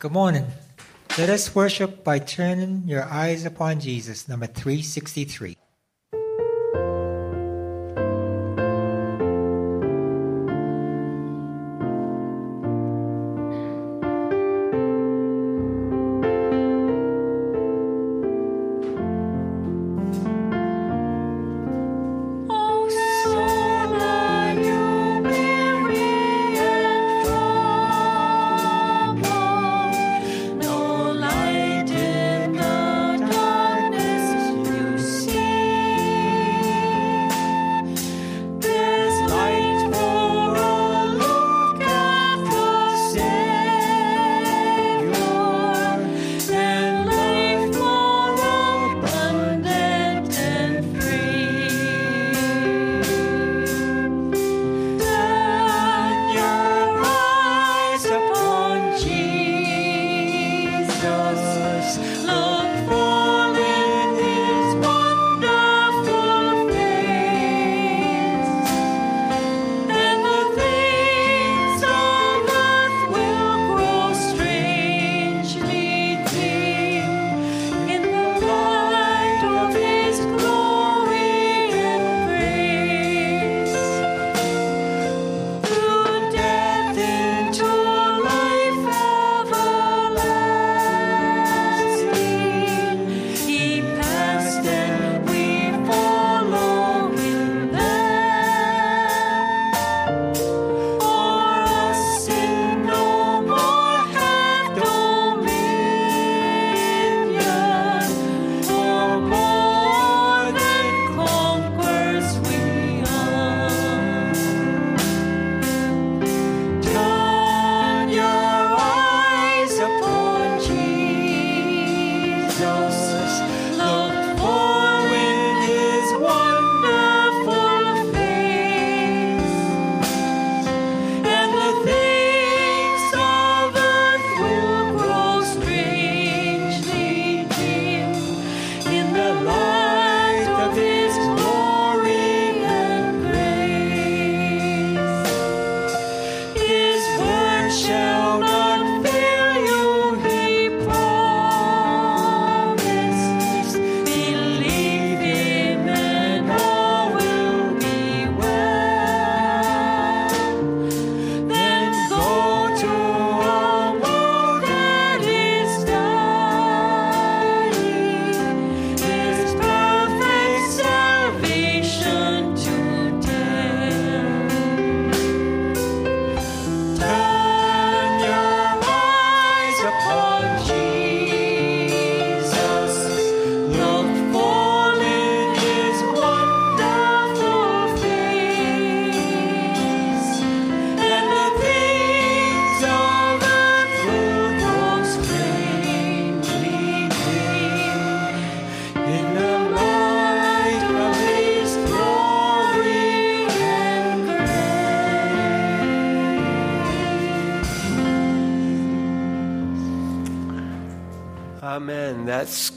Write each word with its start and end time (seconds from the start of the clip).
Good 0.00 0.12
morning. 0.12 0.46
Let 1.18 1.28
us 1.28 1.54
worship 1.54 2.02
by 2.02 2.20
turning 2.20 2.84
your 2.86 3.04
eyes 3.04 3.44
upon 3.44 3.80
Jesus, 3.80 4.30
number 4.30 4.46
363. 4.46 5.59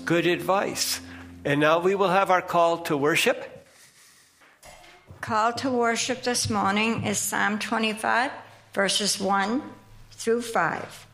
Good 0.05 0.27
advice. 0.27 0.99
And 1.45 1.59
now 1.59 1.79
we 1.79 1.95
will 1.95 2.09
have 2.09 2.31
our 2.31 2.41
call 2.41 2.79
to 2.83 2.97
worship. 2.97 3.65
Call 5.21 5.53
to 5.53 5.69
worship 5.69 6.23
this 6.23 6.49
morning 6.49 7.05
is 7.05 7.17
Psalm 7.17 7.59
25, 7.59 8.31
verses 8.73 9.19
1 9.19 9.61
through 10.11 10.41
5. 10.41 11.07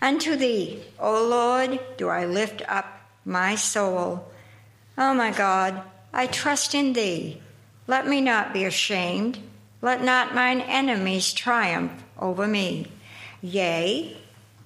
Unto 0.00 0.36
thee, 0.36 0.82
O 0.98 1.26
Lord, 1.26 1.80
do 1.96 2.08
I 2.08 2.24
lift 2.26 2.62
up 2.68 2.86
my 3.24 3.54
soul. 3.54 4.28
O 4.96 5.14
my 5.14 5.30
God, 5.30 5.82
I 6.12 6.26
trust 6.26 6.74
in 6.74 6.92
thee. 6.92 7.42
Let 7.86 8.06
me 8.06 8.20
not 8.20 8.52
be 8.52 8.64
ashamed. 8.64 9.38
Let 9.82 10.02
not 10.02 10.34
mine 10.34 10.60
enemies 10.60 11.32
triumph 11.32 11.92
over 12.18 12.46
me. 12.46 12.86
Yea, 13.42 14.16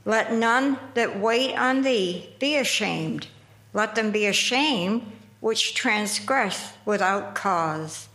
let 0.05 0.33
none 0.33 0.79
that 0.95 1.19
wait 1.19 1.57
on 1.57 1.83
thee 1.83 2.29
be 2.39 2.57
ashamed. 2.57 3.27
Let 3.73 3.95
them 3.95 4.11
be 4.11 4.27
ashamed 4.27 5.11
which 5.41 5.75
transgress 5.75 6.73
without 6.85 7.35
cause. 7.35 8.09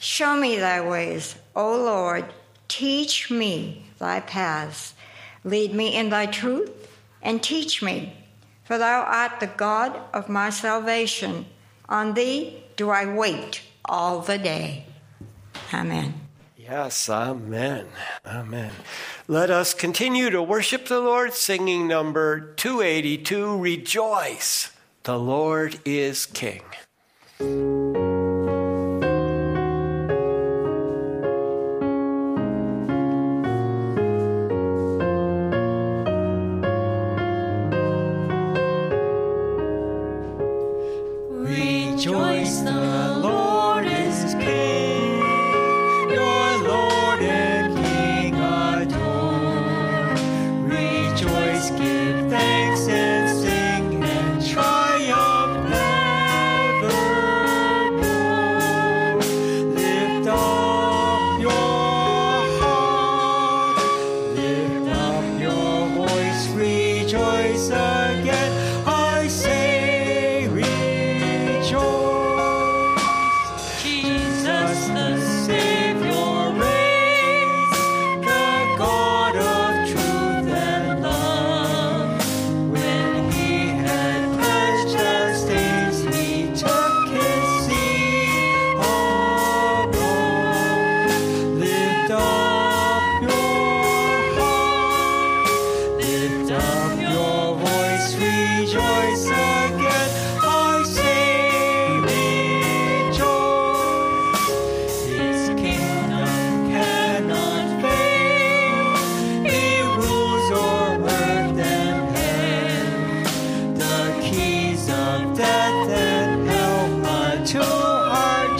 Show 0.00 0.36
me 0.36 0.56
thy 0.56 0.80
ways, 0.80 1.36
O 1.54 1.76
Lord. 1.76 2.24
Teach 2.68 3.30
me 3.30 3.86
thy 3.98 4.20
paths. 4.20 4.94
Lead 5.44 5.74
me 5.74 5.94
in 5.96 6.10
thy 6.10 6.26
truth 6.26 6.70
and 7.22 7.42
teach 7.42 7.82
me. 7.82 8.16
For 8.64 8.78
thou 8.78 9.02
art 9.02 9.40
the 9.40 9.46
God 9.48 10.00
of 10.14 10.28
my 10.28 10.50
salvation. 10.50 11.46
On 11.88 12.14
thee 12.14 12.64
do 12.76 12.90
I 12.90 13.06
wait 13.06 13.62
all 13.84 14.20
the 14.20 14.38
day. 14.38 14.86
Amen. 15.74 16.14
Yes, 16.56 17.08
amen. 17.10 17.86
Amen. 18.24 18.70
Let 19.28 19.50
us 19.50 19.74
continue 19.74 20.30
to 20.30 20.42
worship 20.42 20.86
the 20.86 21.00
Lord, 21.00 21.34
singing 21.34 21.88
number 21.88 22.40
282 22.40 23.58
Rejoice, 23.58 24.70
the 25.04 25.18
Lord 25.18 25.80
is 25.84 26.26
King. 26.26 26.62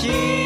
aqui. 0.05 0.42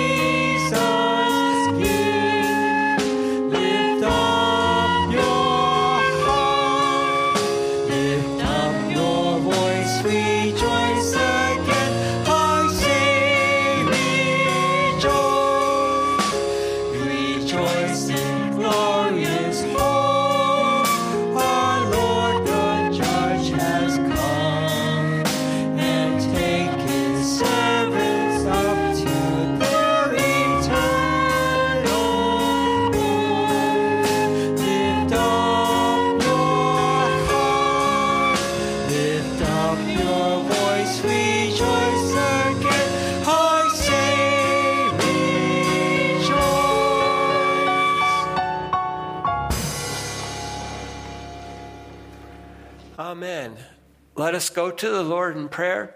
Let 54.26 54.34
us 54.34 54.50
go 54.50 54.72
to 54.72 54.90
the 54.90 55.04
Lord 55.04 55.36
in 55.36 55.48
prayer. 55.48 55.94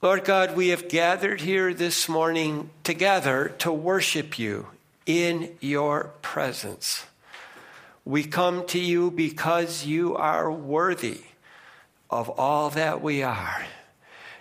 Lord 0.00 0.24
God, 0.24 0.56
we 0.56 0.68
have 0.68 0.88
gathered 0.88 1.42
here 1.42 1.74
this 1.74 2.08
morning 2.08 2.70
together 2.84 3.52
to 3.58 3.70
worship 3.70 4.38
you 4.38 4.68
in 5.04 5.54
your 5.60 6.14
presence. 6.22 7.04
We 8.02 8.24
come 8.24 8.66
to 8.68 8.78
you 8.78 9.10
because 9.10 9.84
you 9.84 10.16
are 10.16 10.50
worthy 10.50 11.20
of 12.08 12.30
all 12.30 12.70
that 12.70 13.02
we 13.02 13.22
are. 13.22 13.66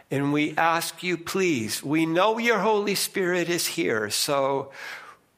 And 0.10 0.32
we 0.32 0.56
ask 0.56 1.04
you, 1.04 1.18
please, 1.18 1.84
we 1.84 2.06
know 2.06 2.38
your 2.38 2.60
Holy 2.60 2.96
Spirit 2.96 3.50
is 3.50 3.68
here, 3.68 4.10
so 4.10 4.72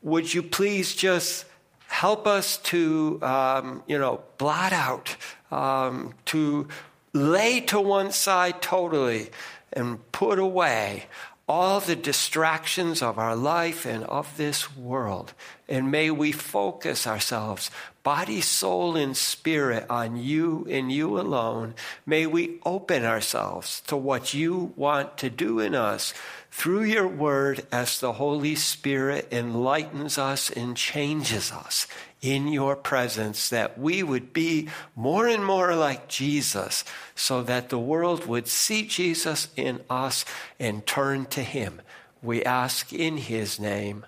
would 0.03 0.31
you 0.31 0.43
please 0.43 0.93
just 0.93 1.45
help 1.87 2.27
us 2.27 2.57
to, 2.57 3.17
um, 3.23 3.81
you 3.87 3.97
know, 3.97 4.21
blot 4.37 4.71
out, 4.71 5.15
um, 5.51 6.13
to 6.25 6.67
lay 7.13 7.61
to 7.61 7.79
one 7.79 8.11
side 8.11 8.61
totally 8.61 9.29
and 9.73 10.11
put 10.11 10.39
away 10.39 11.05
all 11.47 11.79
the 11.79 11.95
distractions 11.95 13.03
of 13.03 13.19
our 13.19 13.35
life 13.35 13.85
and 13.85 14.03
of 14.05 14.35
this 14.35 14.75
world. 14.75 15.33
And 15.69 15.91
may 15.91 16.09
we 16.09 16.31
focus 16.31 17.05
ourselves, 17.05 17.69
body, 18.01 18.41
soul, 18.41 18.95
and 18.95 19.15
spirit, 19.15 19.85
on 19.89 20.17
you 20.17 20.65
and 20.69 20.91
you 20.91 21.19
alone. 21.19 21.75
May 22.05 22.25
we 22.25 22.59
open 22.65 23.05
ourselves 23.05 23.81
to 23.81 23.95
what 23.95 24.33
you 24.33 24.73
want 24.75 25.19
to 25.19 25.29
do 25.29 25.59
in 25.59 25.75
us 25.75 26.15
through 26.49 26.83
your 26.83 27.07
word 27.07 27.65
as 27.71 27.99
the 27.99 28.13
Holy 28.13 28.55
Spirit 28.55 29.27
enlightens 29.31 30.17
us 30.17 30.49
and 30.49 30.75
changes 30.75 31.51
us 31.51 31.85
in 32.25 32.47
your 32.47 32.75
presence, 32.75 33.49
that 33.49 33.77
we 33.77 34.01
would 34.01 34.33
be 34.33 34.67
more 34.95 35.27
and 35.27 35.45
more 35.45 35.75
like 35.75 36.07
Jesus, 36.07 36.83
so 37.13 37.43
that 37.43 37.69
the 37.69 37.77
world 37.77 38.25
would 38.25 38.47
see 38.47 38.87
Jesus 38.87 39.49
in 39.55 39.81
us 39.91 40.25
and 40.59 40.85
turn 40.87 41.27
to 41.27 41.43
him. 41.43 41.81
We 42.23 42.43
ask 42.43 42.91
in 42.91 43.17
his 43.17 43.59
name. 43.59 44.07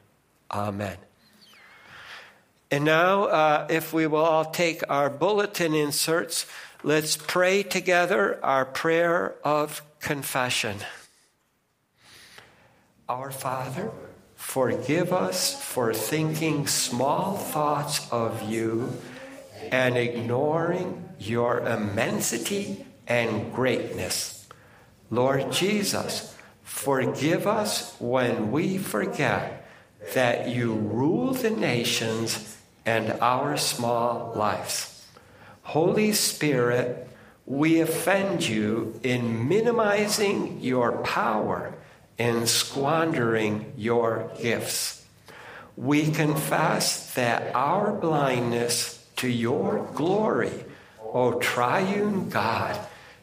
Amen. 0.50 0.98
And 2.72 2.84
now, 2.84 3.26
uh, 3.26 3.68
if 3.70 3.94
we 3.94 4.08
will 4.08 4.26
all 4.26 4.46
take 4.46 4.82
our 4.90 5.12
bulletin 5.12 5.76
inserts, 5.76 6.48
let's 6.82 7.16
pray 7.16 7.62
together 7.62 8.44
our 8.44 8.66
prayer 8.66 9.36
of 9.44 9.84
confession. 10.00 10.78
Our 13.08 13.32
Father, 13.32 13.92
Forgive 14.48 15.12
us 15.12 15.62
for 15.62 15.94
thinking 15.94 16.68
small 16.68 17.36
thoughts 17.36 18.10
of 18.14 18.50
you 18.50 18.94
and 19.74 19.98
ignoring 19.98 21.10
your 21.20 21.60
immensity 21.60 22.86
and 23.06 23.54
greatness. 23.54 24.48
Lord 25.12 25.52
Jesus, 25.52 26.34
forgive 26.64 27.46
us 27.46 27.94
when 28.00 28.50
we 28.50 28.78
forget 28.78 29.70
that 30.14 30.48
you 30.48 30.74
rule 30.74 31.34
the 31.34 31.52
nations 31.52 32.58
and 32.86 33.12
our 33.20 33.58
small 33.58 34.32
lives. 34.34 35.06
Holy 35.64 36.14
Spirit, 36.14 37.06
we 37.46 37.82
offend 37.82 38.48
you 38.48 38.98
in 39.04 39.50
minimizing 39.50 40.62
your 40.62 41.04
power 41.04 41.77
in 42.18 42.48
squandering 42.48 43.74
your 43.78 44.32
gifts. 44.42 45.06
We 45.76 46.12
confess 46.12 47.14
that 47.14 47.54
our 47.54 47.92
blindness 47.94 49.06
to 49.18 49.28
your 49.28 49.88
glory, 49.94 50.66
O 51.02 51.40
triune 51.40 52.30
God, 52.30 52.80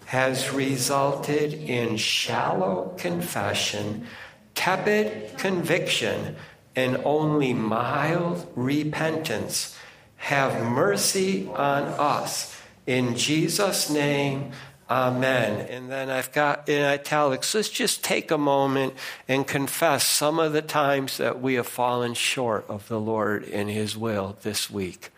has 0.06 0.52
resulted 0.52 1.54
in 1.54 1.96
shallow 1.96 2.94
confession, 2.98 4.06
tepid 4.54 5.36
conviction, 5.38 6.36
and 6.76 6.98
only 7.04 7.52
mild 7.52 8.46
repentance. 8.54 9.76
Have 10.16 10.64
mercy 10.64 11.48
on 11.48 11.82
us. 11.84 12.56
In 12.86 13.16
Jesus' 13.16 13.90
name, 13.90 14.52
Amen. 14.90 15.66
And 15.70 15.90
then 15.90 16.10
I've 16.10 16.30
got 16.32 16.68
in 16.68 16.82
italics, 16.82 17.54
let's 17.54 17.70
just 17.70 18.04
take 18.04 18.30
a 18.30 18.38
moment 18.38 18.94
and 19.26 19.46
confess 19.46 20.06
some 20.06 20.38
of 20.38 20.52
the 20.52 20.62
times 20.62 21.16
that 21.16 21.40
we 21.40 21.54
have 21.54 21.66
fallen 21.66 22.12
short 22.14 22.66
of 22.68 22.86
the 22.88 23.00
Lord 23.00 23.44
in 23.44 23.68
His 23.68 23.96
will 23.96 24.36
this 24.42 24.70
week. 24.70 25.10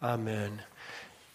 Amen. 0.00 0.62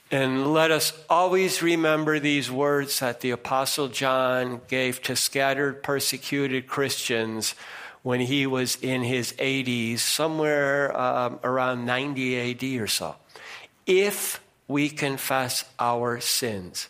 And 0.09 0.53
let 0.53 0.71
us 0.71 0.93
always 1.09 1.61
remember 1.61 2.19
these 2.19 2.49
words 2.49 2.99
that 3.01 3.19
the 3.19 3.31
Apostle 3.31 3.89
John 3.89 4.61
gave 4.69 5.01
to 5.03 5.17
scattered, 5.17 5.83
persecuted 5.83 6.67
Christians 6.67 7.55
when 8.03 8.21
he 8.21 8.47
was 8.47 8.77
in 8.77 9.03
his 9.03 9.33
80s, 9.33 9.99
somewhere 9.99 10.97
um, 10.97 11.39
around 11.43 11.85
90 11.85 12.51
AD 12.51 12.81
or 12.81 12.87
so. 12.87 13.15
If 13.85 14.41
we 14.67 14.89
confess 14.89 15.65
our 15.79 16.19
sins. 16.19 16.89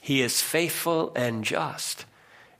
He 0.00 0.22
is 0.22 0.42
faithful 0.42 1.12
and 1.14 1.44
just 1.44 2.04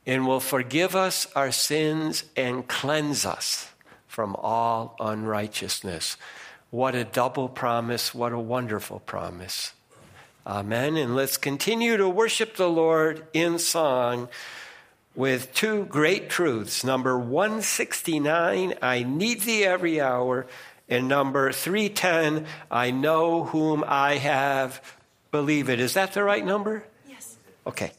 and 0.07 0.27
will 0.27 0.41
forgive 0.41 0.97
us 0.97 1.27
our 1.35 1.53
sins 1.53 2.25
and 2.37 2.67
cleanse 2.67 3.25
us 3.25 3.71
from 4.07 4.37
all 4.37 4.97
unrighteousness. 5.01 6.17
What 6.71 6.95
a 6.95 7.05
double 7.05 7.49
promise. 7.49 8.15
What 8.15 8.33
a 8.33 8.39
wonderful 8.39 9.01
promise. 9.01 9.73
Amen. 10.47 10.97
And 10.97 11.15
let's 11.15 11.37
continue 11.37 11.97
to 11.97 12.09
worship 12.09 12.57
the 12.57 12.69
Lord 12.69 13.27
in 13.33 13.59
song 13.59 14.29
with 15.15 15.53
two 15.55 15.85
great 15.85 16.31
truths. 16.31 16.83
Number 16.83 17.19
169, 17.19 18.75
I 18.83 19.03
need 19.03 19.43
thee 19.43 19.65
every 19.65 20.01
hour. 20.01 20.47
And 20.89 21.09
number 21.09 21.53
310, 21.53 22.47
I 22.71 22.91
know 22.91 23.45
whom 23.45 23.85
I 23.87 24.17
have, 24.17 24.83
believed. 25.31 25.71
Is 25.71 25.95
that 25.95 26.13
the 26.13 26.23
right 26.23 26.45
number? 26.45 26.85
Yes. 27.09 27.37
Okay. 27.67 27.93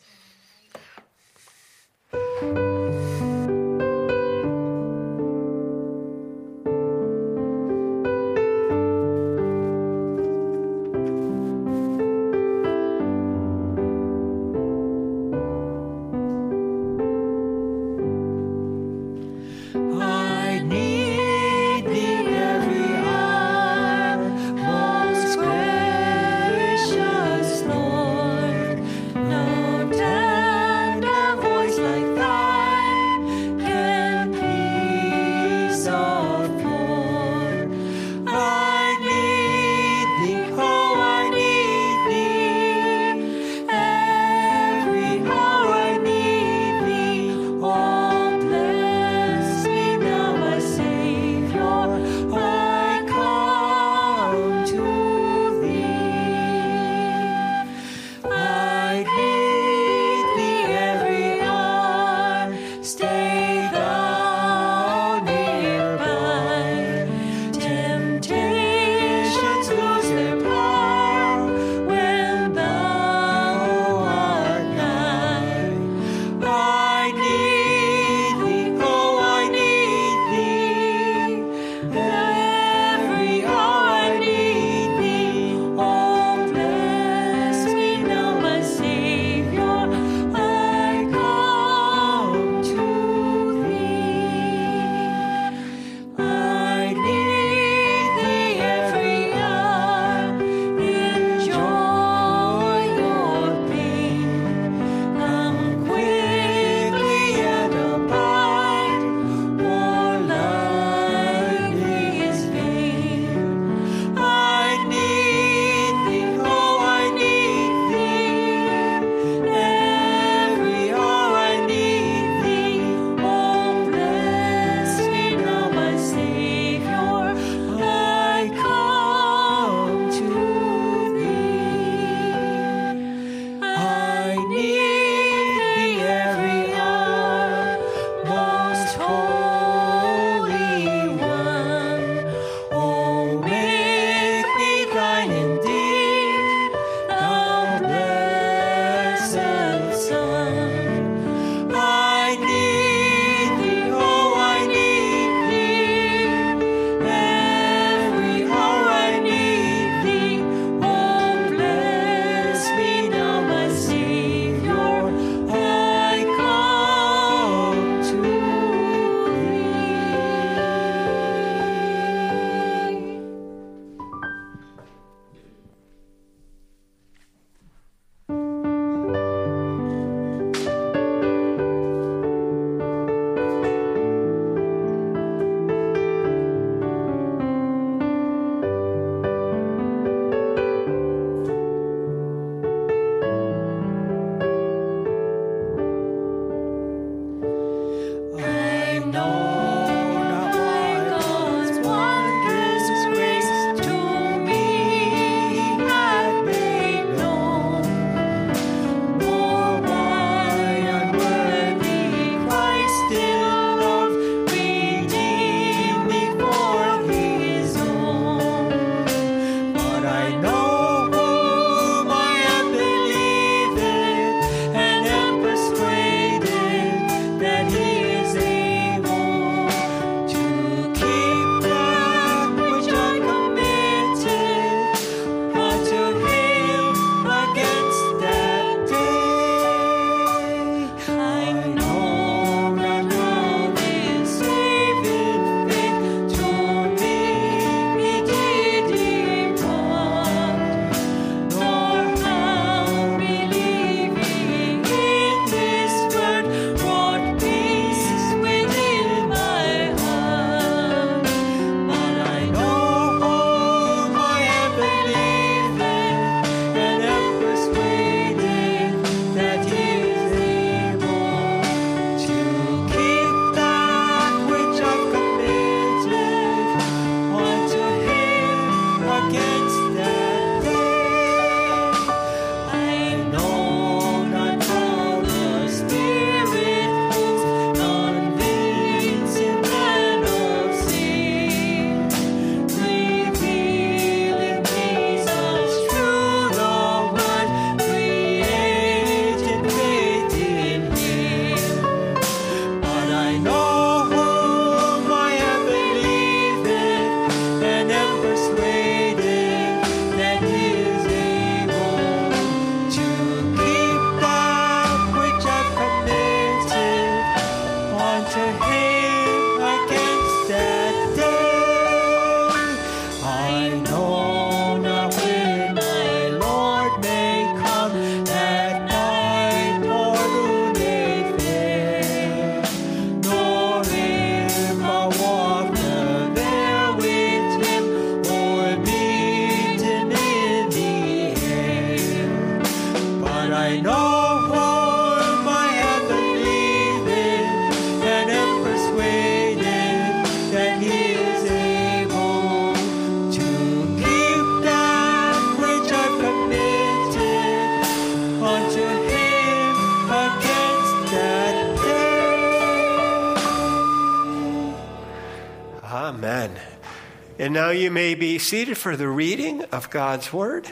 And 367.44 367.54
now 367.54 367.72
you 367.72 367.92
may 367.92 368.16
be 368.16 368.40
seated 368.40 368.78
for 368.78 368.96
the 368.96 369.10
reading 369.10 369.66
of 369.66 369.90
God's 369.90 370.32
Word. 370.32 370.66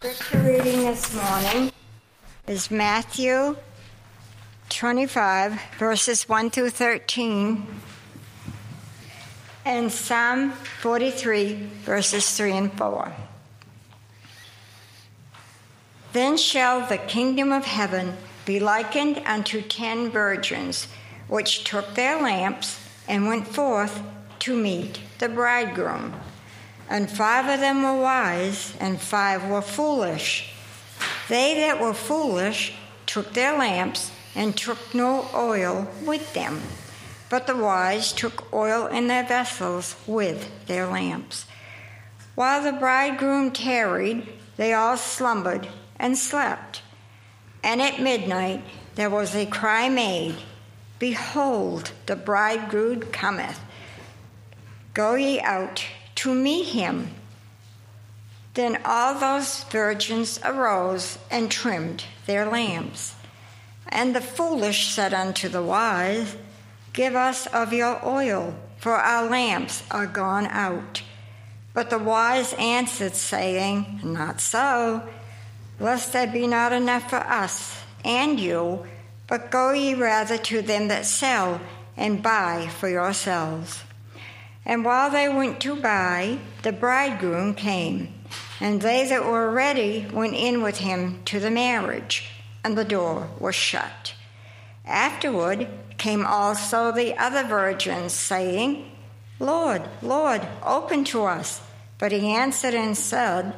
Scripture 0.00 0.38
reading 0.40 0.80
this 0.80 1.14
morning 1.14 1.70
is 2.48 2.72
Matthew 2.72 3.54
25, 4.68 5.60
verses 5.78 6.28
1 6.28 6.50
through 6.50 6.70
13, 6.70 7.64
and 9.64 9.92
Psalm 9.92 10.50
43, 10.50 11.54
verses 11.84 12.36
3 12.36 12.52
and 12.56 12.72
4. 12.72 13.12
Then 16.14 16.36
shall 16.36 16.84
the 16.84 16.98
kingdom 16.98 17.52
of 17.52 17.64
heaven 17.64 18.16
be 18.44 18.58
likened 18.58 19.22
unto 19.24 19.62
ten 19.62 20.10
virgins, 20.10 20.88
which 21.28 21.62
took 21.62 21.94
their 21.94 22.20
lamps 22.20 22.80
and 23.06 23.28
went 23.28 23.46
forth 23.46 24.02
to 24.40 24.56
meet 24.56 25.00
the 25.18 25.28
bridegroom. 25.28 26.14
And 26.88 27.10
five 27.10 27.48
of 27.48 27.60
them 27.60 27.82
were 27.82 28.00
wise, 28.00 28.74
and 28.80 29.00
five 29.00 29.48
were 29.48 29.62
foolish. 29.62 30.52
They 31.28 31.54
that 31.54 31.80
were 31.80 31.94
foolish 31.94 32.74
took 33.06 33.32
their 33.32 33.58
lamps 33.58 34.10
and 34.34 34.56
took 34.56 34.94
no 34.94 35.28
oil 35.34 35.88
with 36.04 36.34
them. 36.34 36.60
But 37.28 37.46
the 37.46 37.56
wise 37.56 38.12
took 38.12 38.52
oil 38.52 38.86
in 38.86 39.08
their 39.08 39.24
vessels 39.24 39.96
with 40.06 40.66
their 40.66 40.86
lamps. 40.86 41.46
While 42.36 42.62
the 42.62 42.78
bridegroom 42.78 43.50
tarried, 43.50 44.28
they 44.56 44.72
all 44.74 44.96
slumbered 44.96 45.66
and 45.98 46.16
slept. 46.16 46.82
And 47.64 47.82
at 47.82 48.00
midnight 48.00 48.62
there 48.94 49.10
was 49.10 49.34
a 49.34 49.46
cry 49.46 49.88
made 49.88 50.36
Behold, 50.98 51.92
the 52.06 52.16
bridegroom 52.16 53.00
cometh. 53.12 53.60
Go 54.96 55.14
ye 55.14 55.38
out 55.42 55.84
to 56.14 56.34
meet 56.34 56.68
him. 56.68 57.10
Then 58.54 58.80
all 58.82 59.12
those 59.12 59.62
virgins 59.64 60.40
arose 60.42 61.18
and 61.30 61.50
trimmed 61.50 62.04
their 62.24 62.46
lamps. 62.46 63.14
And 63.90 64.16
the 64.16 64.22
foolish 64.22 64.88
said 64.88 65.12
unto 65.12 65.50
the 65.50 65.60
wise, 65.60 66.34
Give 66.94 67.14
us 67.14 67.46
of 67.48 67.74
your 67.74 68.00
oil, 68.08 68.54
for 68.78 68.94
our 68.94 69.28
lamps 69.28 69.82
are 69.90 70.06
gone 70.06 70.46
out. 70.46 71.02
But 71.74 71.90
the 71.90 71.98
wise 71.98 72.54
answered, 72.54 73.16
saying, 73.16 74.00
Not 74.02 74.40
so, 74.40 75.06
lest 75.78 76.14
there 76.14 76.26
be 76.26 76.46
not 76.46 76.72
enough 76.72 77.10
for 77.10 77.16
us 77.16 77.82
and 78.02 78.40
you, 78.40 78.86
but 79.26 79.50
go 79.50 79.72
ye 79.72 79.92
rather 79.92 80.38
to 80.38 80.62
them 80.62 80.88
that 80.88 81.04
sell, 81.04 81.60
and 81.98 82.22
buy 82.22 82.70
for 82.78 82.88
yourselves. 82.88 83.82
And 84.66 84.84
while 84.84 85.10
they 85.10 85.28
went 85.28 85.60
to 85.60 85.76
buy, 85.76 86.38
the 86.62 86.72
bridegroom 86.72 87.54
came, 87.54 88.12
and 88.58 88.82
they 88.82 89.08
that 89.08 89.24
were 89.24 89.48
ready 89.48 90.08
went 90.12 90.34
in 90.34 90.60
with 90.60 90.78
him 90.78 91.22
to 91.26 91.38
the 91.38 91.52
marriage, 91.52 92.28
and 92.64 92.76
the 92.76 92.84
door 92.84 93.30
was 93.38 93.54
shut. 93.54 94.14
Afterward 94.84 95.68
came 95.98 96.26
also 96.26 96.90
the 96.90 97.16
other 97.16 97.44
virgins, 97.44 98.12
saying, 98.12 98.90
Lord, 99.38 99.88
Lord, 100.02 100.44
open 100.64 101.04
to 101.04 101.24
us. 101.24 101.60
But 101.98 102.10
he 102.10 102.32
answered 102.32 102.74
and 102.74 102.96
said, 102.96 103.54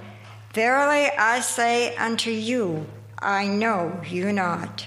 Verily 0.53 1.11
I 1.19 1.41
say 1.41 1.97
unto 1.97 2.31
you, 2.31 2.87
I 3.19 3.47
know 3.47 4.01
you 4.09 4.33
not. 4.33 4.87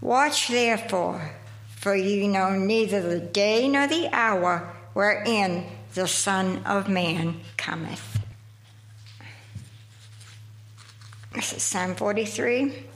Watch 0.00 0.48
therefore, 0.48 1.32
for 1.68 1.94
ye 1.94 2.28
know 2.28 2.50
neither 2.50 3.02
the 3.02 3.20
day 3.20 3.68
nor 3.68 3.86
the 3.86 4.08
hour 4.12 4.73
wherein 4.94 5.66
the 5.94 6.08
Son 6.08 6.62
of 6.64 6.88
Man 6.88 7.40
cometh. 7.56 8.20
This 11.34 11.52
is 11.52 11.62
Psalm 11.62 11.94
43. 11.94 12.86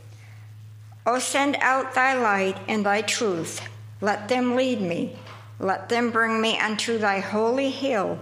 O 1.07 1.19
send 1.19 1.57
out 1.61 1.95
thy 1.95 2.15
light 2.15 2.57
and 2.69 2.87
thy 2.87 3.03
truth. 3.03 3.61
Let 4.01 4.29
them 4.29 4.57
lead 4.57 4.81
me. 4.81 5.17
Let 5.59 5.89
them 5.89 6.11
bring 6.11 6.41
me 6.41 6.59
unto 6.59 6.99
thy 6.99 7.19
holy 7.19 7.71
hill 7.71 8.19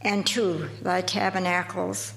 and 0.00 0.26
to 0.28 0.70
thy 0.80 1.02
tabernacles. 1.02 2.14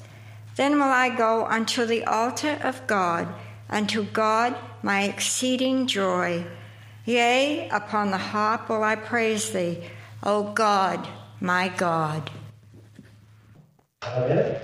Then 0.56 0.74
will 0.76 0.84
I 0.84 1.10
go 1.10 1.46
unto 1.46 1.86
the 1.86 2.06
altar 2.06 2.58
of 2.64 2.86
God, 2.88 3.28
unto 3.70 4.04
God 4.04 4.56
my 4.82 5.04
exceeding 5.04 5.88
joy. 5.88 6.46
Yea, 7.06 7.70
upon 7.70 8.12
the 8.12 8.18
harp 8.18 8.70
will 8.70 8.84
I 8.84 8.96
praise 8.96 9.52
thee, 9.52 9.84
O 10.24 10.52
God, 10.54 11.08
my 11.40 11.70
God. 11.70 12.30
Amen. 14.04 14.62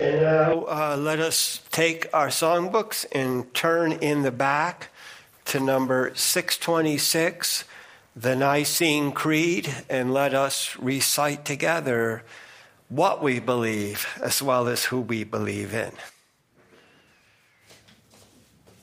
And 0.00 0.20
now 0.20 0.64
uh, 0.64 0.96
let 0.98 1.20
us 1.20 1.62
take 1.70 2.08
our 2.12 2.28
songbooks 2.28 3.06
and 3.12 3.52
turn 3.54 3.92
in 3.92 4.22
the 4.22 4.32
back 4.32 4.88
to 5.46 5.60
number 5.60 6.12
626, 6.14 7.64
the 8.16 8.34
Nicene 8.34 9.12
Creed, 9.12 9.72
and 9.88 10.12
let 10.12 10.34
us 10.34 10.76
recite 10.78 11.44
together 11.44 12.24
what 12.88 13.22
we 13.22 13.40
believe 13.40 14.06
as 14.22 14.42
well 14.42 14.68
as 14.68 14.86
who 14.86 15.00
we 15.00 15.24
believe 15.24 15.74
in. 15.74 15.92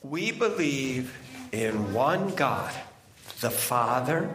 We 0.02 0.32
believe 0.32 1.16
in 1.52 1.92
one 1.92 2.34
God, 2.34 2.72
the 3.40 3.50
Father, 3.50 4.34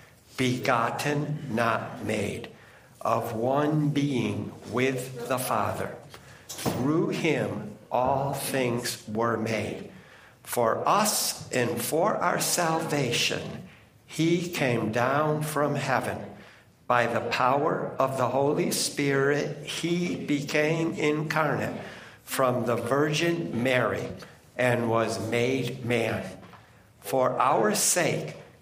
begotten, 0.37 1.47
not 1.49 2.03
made, 2.03 2.49
of 2.99 3.33
one 3.33 3.89
being 3.89 4.51
with 4.71 5.27
the 5.27 5.39
Father. 5.39 5.95
Through 6.47 7.09
him 7.09 7.71
all 7.91 8.33
things 8.33 9.03
were 9.07 9.37
made. 9.37 9.89
For 10.43 10.87
us 10.87 11.49
and 11.51 11.81
for 11.81 12.15
our 12.15 12.39
salvation, 12.39 13.41
he 14.05 14.49
came 14.49 14.91
down 14.91 15.43
from 15.43 15.75
heaven. 15.75 16.17
By 16.87 17.07
the 17.07 17.21
power 17.21 17.95
of 17.97 18.17
the 18.17 18.27
Holy 18.27 18.71
Spirit, 18.71 19.65
he 19.65 20.15
became 20.15 20.93
incarnate 20.93 21.79
from 22.23 22.65
the 22.65 22.75
Virgin 22.75 23.63
Mary 23.63 24.07
and 24.57 24.89
was 24.89 25.29
made 25.29 25.85
man. 25.85 26.25
For 26.99 27.39
our 27.39 27.73
sake, 27.75 28.35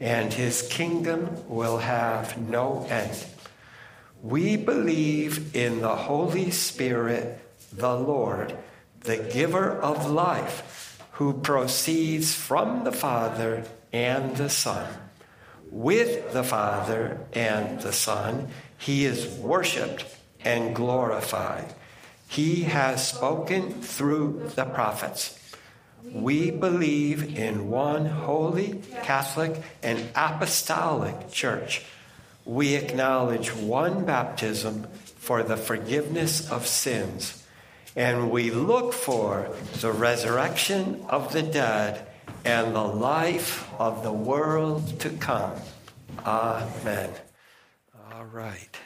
and 0.00 0.32
his 0.32 0.62
kingdom 0.62 1.48
will 1.48 1.78
have 1.78 2.38
no 2.38 2.86
end. 2.88 3.24
We 4.22 4.56
believe 4.56 5.54
in 5.54 5.80
the 5.80 5.94
Holy 5.94 6.50
Spirit, 6.50 7.40
the 7.72 7.94
Lord, 7.94 8.56
the 9.00 9.16
giver 9.16 9.70
of 9.70 10.10
life, 10.10 11.00
who 11.12 11.32
proceeds 11.32 12.34
from 12.34 12.84
the 12.84 12.92
Father 12.92 13.64
and 13.92 14.36
the 14.36 14.48
Son. 14.48 14.86
With 15.70 16.32
the 16.32 16.44
Father 16.44 17.20
and 17.32 17.80
the 17.80 17.92
Son, 17.92 18.48
he 18.78 19.04
is 19.04 19.26
worshiped 19.26 20.04
and 20.44 20.74
glorified. 20.74 21.74
He 22.28 22.62
has 22.64 23.08
spoken 23.08 23.82
through 23.82 24.50
the 24.54 24.64
prophets. 24.64 25.37
We 26.04 26.50
believe 26.50 27.38
in 27.38 27.68
one 27.70 28.06
holy, 28.06 28.80
Catholic, 29.02 29.62
and 29.82 30.08
apostolic 30.14 31.30
church. 31.30 31.84
We 32.44 32.74
acknowledge 32.74 33.54
one 33.54 34.04
baptism 34.04 34.86
for 35.16 35.42
the 35.42 35.56
forgiveness 35.56 36.50
of 36.50 36.66
sins, 36.66 37.44
and 37.94 38.30
we 38.30 38.50
look 38.50 38.94
for 38.94 39.50
the 39.80 39.92
resurrection 39.92 41.04
of 41.08 41.32
the 41.32 41.42
dead 41.42 42.06
and 42.44 42.74
the 42.74 42.84
life 42.84 43.68
of 43.78 44.02
the 44.02 44.12
world 44.12 45.00
to 45.00 45.10
come. 45.10 45.54
Amen. 46.24 47.10
All 48.12 48.24
right. 48.24 48.76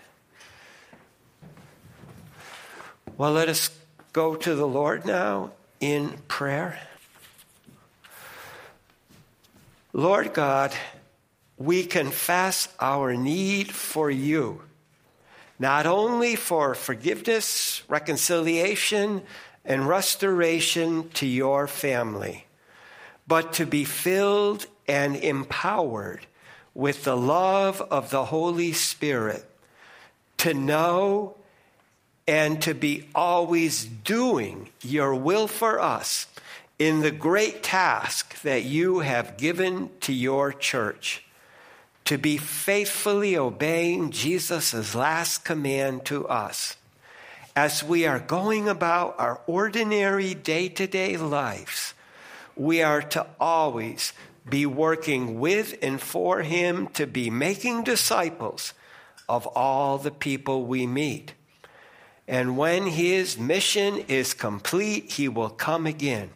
Well, 3.16 3.32
let 3.32 3.48
us 3.48 3.70
go 4.12 4.34
to 4.34 4.54
the 4.54 4.66
Lord 4.66 5.06
now 5.06 5.52
in 5.80 6.18
prayer. 6.26 6.80
Lord 9.94 10.32
God, 10.32 10.72
we 11.58 11.84
confess 11.84 12.66
our 12.80 13.14
need 13.14 13.70
for 13.70 14.10
you, 14.10 14.62
not 15.58 15.84
only 15.84 16.34
for 16.34 16.74
forgiveness, 16.74 17.82
reconciliation, 17.88 19.22
and 19.66 19.86
restoration 19.86 21.10
to 21.10 21.26
your 21.26 21.66
family, 21.66 22.46
but 23.28 23.52
to 23.54 23.66
be 23.66 23.84
filled 23.84 24.66
and 24.88 25.14
empowered 25.14 26.26
with 26.72 27.04
the 27.04 27.16
love 27.16 27.82
of 27.82 28.08
the 28.08 28.24
Holy 28.24 28.72
Spirit, 28.72 29.44
to 30.38 30.54
know 30.54 31.36
and 32.26 32.62
to 32.62 32.72
be 32.72 33.06
always 33.14 33.84
doing 33.84 34.70
your 34.80 35.14
will 35.14 35.46
for 35.46 35.78
us 35.78 36.26
in 36.82 36.98
the 36.98 37.12
great 37.12 37.62
task 37.62 38.42
that 38.42 38.64
you 38.64 38.98
have 38.98 39.36
given 39.36 39.88
to 40.00 40.12
your 40.12 40.52
church 40.52 41.22
to 42.04 42.18
be 42.18 42.36
faithfully 42.36 43.36
obeying 43.36 44.10
Jesus' 44.10 44.92
last 44.92 45.44
command 45.44 46.04
to 46.04 46.26
us 46.26 46.76
as 47.54 47.84
we 47.84 48.04
are 48.04 48.18
going 48.18 48.68
about 48.68 49.14
our 49.20 49.40
ordinary 49.46 50.34
day 50.34 50.68
to 50.68 50.88
day 50.88 51.16
lives. 51.16 51.94
We 52.56 52.82
are 52.82 53.02
to 53.14 53.28
always 53.38 54.12
be 54.50 54.66
working 54.66 55.38
with 55.38 55.76
and 55.82 56.00
for 56.00 56.42
Him 56.42 56.88
to 56.94 57.06
be 57.06 57.30
making 57.30 57.84
disciples 57.84 58.74
of 59.28 59.46
all 59.46 59.98
the 59.98 60.10
people 60.10 60.66
we 60.66 60.88
meet. 60.88 61.34
And 62.26 62.56
when 62.58 62.86
His 62.86 63.38
mission 63.38 63.98
is 64.08 64.34
complete, 64.34 65.12
He 65.12 65.28
will 65.28 65.50
come 65.50 65.86
again. 65.86 66.30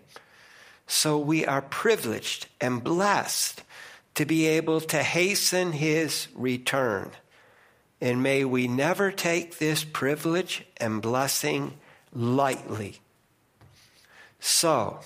So 0.87 1.19
we 1.19 1.45
are 1.45 1.63
privileged 1.63 2.47
and 2.61 2.83
blessed 2.83 3.63
to 4.15 4.25
be 4.25 4.47
able 4.47 4.81
to 4.81 5.03
hasten 5.03 5.73
His 5.73 6.29
return. 6.35 7.11
And 8.01 8.23
may 8.23 8.45
we 8.45 8.69
never 8.69 9.11
take 9.11 9.59
this 9.59 9.85
privilege 9.85 10.65
and 10.77 11.03
blessing 11.03 11.75
lightly. 12.13 13.01
So, 14.39 15.01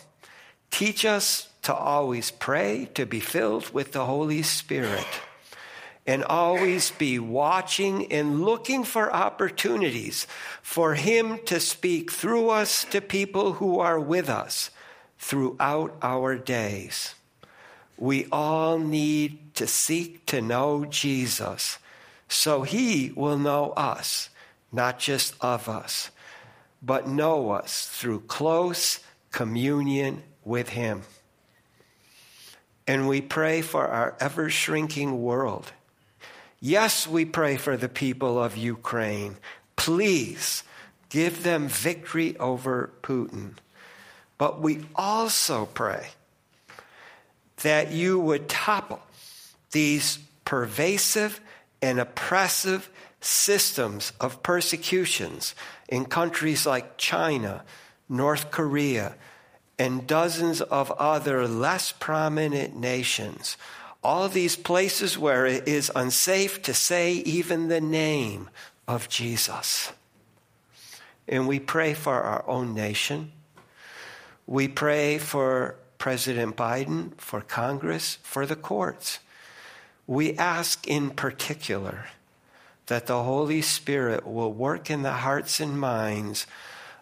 teach 0.70 1.04
us 1.04 1.48
to 1.62 1.74
always 1.74 2.30
pray, 2.30 2.88
to 2.94 3.06
be 3.06 3.20
filled 3.20 3.70
with 3.70 3.92
the 3.92 4.06
Holy 4.06 4.42
Spirit, 4.42 5.06
and 6.06 6.24
always 6.24 6.90
be 6.90 7.18
watching 7.18 8.10
and 8.12 8.42
looking 8.42 8.84
for 8.84 9.12
opportunities 9.12 10.26
for 10.62 10.94
Him 10.94 11.38
to 11.46 11.60
speak 11.60 12.10
through 12.10 12.50
us 12.50 12.84
to 12.86 13.00
people 13.00 13.54
who 13.54 13.78
are 13.78 14.00
with 14.00 14.28
us 14.28 14.70
throughout 15.20 15.94
our 16.00 16.34
days. 16.34 17.14
We 17.98 18.26
all 18.32 18.78
need 18.78 19.54
to 19.56 19.66
seek 19.66 20.24
to 20.26 20.40
know 20.40 20.86
Jesus 20.86 21.78
so 22.26 22.62
He 22.62 23.12
will 23.14 23.36
know 23.36 23.72
us, 23.72 24.30
not 24.72 24.98
just 24.98 25.34
of 25.42 25.68
us, 25.68 26.10
but 26.82 27.06
know 27.06 27.50
us 27.50 27.86
through 27.86 28.20
close 28.20 29.00
communion 29.30 30.22
with 30.42 30.70
Him. 30.70 31.02
And 32.86 33.06
we 33.06 33.20
pray 33.20 33.60
for 33.60 33.86
our 33.86 34.16
ever 34.20 34.48
shrinking 34.48 35.22
world. 35.22 35.72
Yes, 36.60 37.06
we 37.06 37.26
pray 37.26 37.56
for 37.56 37.76
the 37.76 37.88
people 37.88 38.42
of 38.42 38.56
Ukraine. 38.56 39.36
Please 39.76 40.64
give 41.10 41.42
them 41.42 41.68
victory 41.68 42.38
over 42.38 42.90
Putin. 43.02 43.56
But 44.40 44.58
we 44.58 44.80
also 44.96 45.66
pray 45.66 46.06
that 47.62 47.92
you 47.92 48.18
would 48.18 48.48
topple 48.48 49.02
these 49.70 50.18
pervasive 50.46 51.42
and 51.82 52.00
oppressive 52.00 52.88
systems 53.20 54.14
of 54.18 54.42
persecutions 54.42 55.54
in 55.90 56.06
countries 56.06 56.64
like 56.64 56.96
China, 56.96 57.64
North 58.08 58.50
Korea, 58.50 59.14
and 59.78 60.06
dozens 60.06 60.62
of 60.62 60.90
other 60.92 61.46
less 61.46 61.92
prominent 61.92 62.74
nations. 62.74 63.58
All 64.02 64.30
these 64.30 64.56
places 64.56 65.18
where 65.18 65.44
it 65.44 65.68
is 65.68 65.92
unsafe 65.94 66.62
to 66.62 66.72
say 66.72 67.12
even 67.12 67.68
the 67.68 67.82
name 67.82 68.48
of 68.88 69.10
Jesus. 69.10 69.92
And 71.28 71.46
we 71.46 71.60
pray 71.60 71.92
for 71.92 72.22
our 72.22 72.42
own 72.48 72.72
nation. 72.72 73.32
We 74.50 74.66
pray 74.66 75.18
for 75.18 75.76
President 75.98 76.56
Biden, 76.56 77.16
for 77.18 77.40
Congress, 77.40 78.18
for 78.24 78.46
the 78.46 78.56
courts. 78.56 79.20
We 80.08 80.36
ask 80.36 80.88
in 80.88 81.10
particular 81.10 82.06
that 82.86 83.06
the 83.06 83.22
Holy 83.22 83.62
Spirit 83.62 84.26
will 84.26 84.52
work 84.52 84.90
in 84.90 85.02
the 85.02 85.12
hearts 85.12 85.60
and 85.60 85.78
minds 85.78 86.48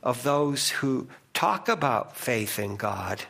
of 0.02 0.24
those 0.24 0.68
who 0.68 1.08
talk 1.32 1.70
about 1.70 2.18
faith 2.18 2.58
in 2.58 2.76
God 2.76 3.22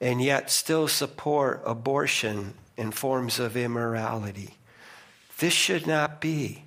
and 0.00 0.20
yet 0.20 0.50
still 0.50 0.88
support 0.88 1.62
abortion 1.64 2.54
and 2.76 2.92
forms 2.92 3.38
of 3.38 3.56
immorality. 3.56 4.56
This 5.38 5.52
should 5.52 5.86
not 5.86 6.20
be. 6.20 6.64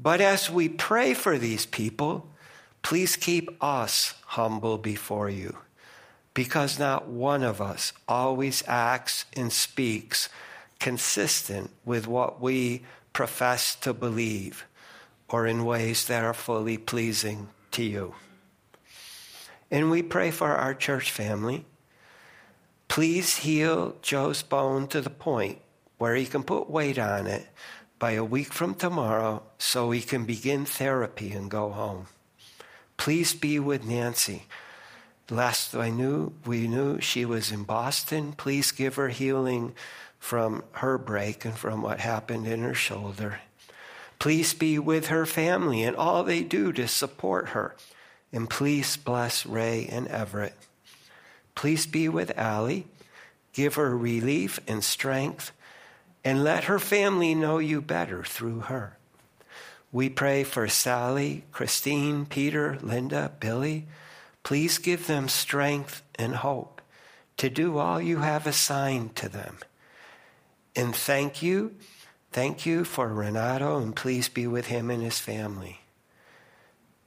But 0.00 0.20
as 0.20 0.50
we 0.50 0.68
pray 0.68 1.14
for 1.14 1.38
these 1.38 1.66
people, 1.66 2.28
please 2.82 3.14
keep 3.14 3.48
us 3.62 4.14
humble 4.26 4.76
before 4.76 5.30
you, 5.30 5.56
because 6.34 6.78
not 6.78 7.06
one 7.08 7.42
of 7.42 7.60
us 7.60 7.92
always 8.08 8.62
acts 8.66 9.24
and 9.34 9.52
speaks 9.52 10.28
consistent 10.80 11.70
with 11.84 12.06
what 12.06 12.40
we 12.40 12.82
profess 13.12 13.76
to 13.76 13.94
believe 13.94 14.66
or 15.28 15.46
in 15.46 15.64
ways 15.64 16.06
that 16.06 16.24
are 16.24 16.34
fully 16.34 16.76
pleasing 16.76 17.48
to 17.70 17.82
you. 17.82 18.14
And 19.70 19.90
we 19.90 20.02
pray 20.02 20.30
for 20.30 20.48
our 20.48 20.74
church 20.74 21.10
family. 21.10 21.64
Please 22.88 23.38
heal 23.38 23.96
Joe's 24.02 24.42
bone 24.42 24.86
to 24.88 25.00
the 25.00 25.10
point 25.10 25.58
where 25.98 26.14
he 26.14 26.26
can 26.26 26.42
put 26.42 26.68
weight 26.68 26.98
on 26.98 27.26
it 27.26 27.46
by 27.98 28.12
a 28.12 28.24
week 28.24 28.52
from 28.52 28.74
tomorrow 28.74 29.42
so 29.58 29.90
he 29.90 30.00
can 30.00 30.24
begin 30.24 30.64
therapy 30.64 31.32
and 31.32 31.50
go 31.50 31.70
home. 31.70 32.06
Please 32.96 33.32
be 33.32 33.58
with 33.58 33.84
Nancy. 33.84 34.44
Last 35.30 35.74
I 35.74 35.88
knew, 35.88 36.32
we 36.44 36.68
knew 36.68 37.00
she 37.00 37.24
was 37.24 37.50
in 37.50 37.64
Boston. 37.64 38.32
Please 38.32 38.72
give 38.72 38.96
her 38.96 39.08
healing 39.08 39.74
from 40.18 40.64
her 40.72 40.98
break 40.98 41.44
and 41.44 41.56
from 41.56 41.80
what 41.80 42.00
happened 42.00 42.46
in 42.46 42.62
her 42.62 42.74
shoulder. 42.74 43.40
Please 44.18 44.54
be 44.54 44.78
with 44.78 45.06
her 45.06 45.26
family 45.26 45.82
and 45.82 45.96
all 45.96 46.22
they 46.24 46.42
do 46.42 46.72
to 46.72 46.86
support 46.86 47.50
her. 47.50 47.74
And 48.32 48.50
please 48.50 48.96
bless 48.96 49.46
Ray 49.46 49.86
and 49.90 50.08
Everett. 50.08 50.54
Please 51.54 51.86
be 51.86 52.08
with 52.08 52.36
Allie. 52.36 52.86
Give 53.52 53.76
her 53.76 53.96
relief 53.96 54.60
and 54.66 54.84
strength. 54.84 55.52
And 56.24 56.42
let 56.42 56.64
her 56.64 56.78
family 56.78 57.34
know 57.34 57.58
you 57.58 57.80
better 57.80 58.24
through 58.24 58.60
her. 58.60 58.98
We 59.92 60.08
pray 60.08 60.42
for 60.42 60.68
Sally, 60.68 61.44
Christine, 61.52 62.26
Peter, 62.26 62.78
Linda, 62.82 63.32
Billy. 63.40 63.86
Please 64.44 64.78
give 64.78 65.08
them 65.08 65.28
strength 65.28 66.02
and 66.14 66.36
hope 66.36 66.80
to 67.38 67.50
do 67.50 67.78
all 67.78 68.00
you 68.00 68.18
have 68.18 68.46
assigned 68.46 69.16
to 69.16 69.28
them. 69.28 69.56
And 70.76 70.94
thank 70.94 71.42
you, 71.42 71.74
thank 72.30 72.64
you 72.64 72.84
for 72.84 73.12
Renato, 73.12 73.78
and 73.78 73.96
please 73.96 74.28
be 74.28 74.46
with 74.46 74.66
him 74.66 74.90
and 74.90 75.02
his 75.02 75.18
family. 75.18 75.80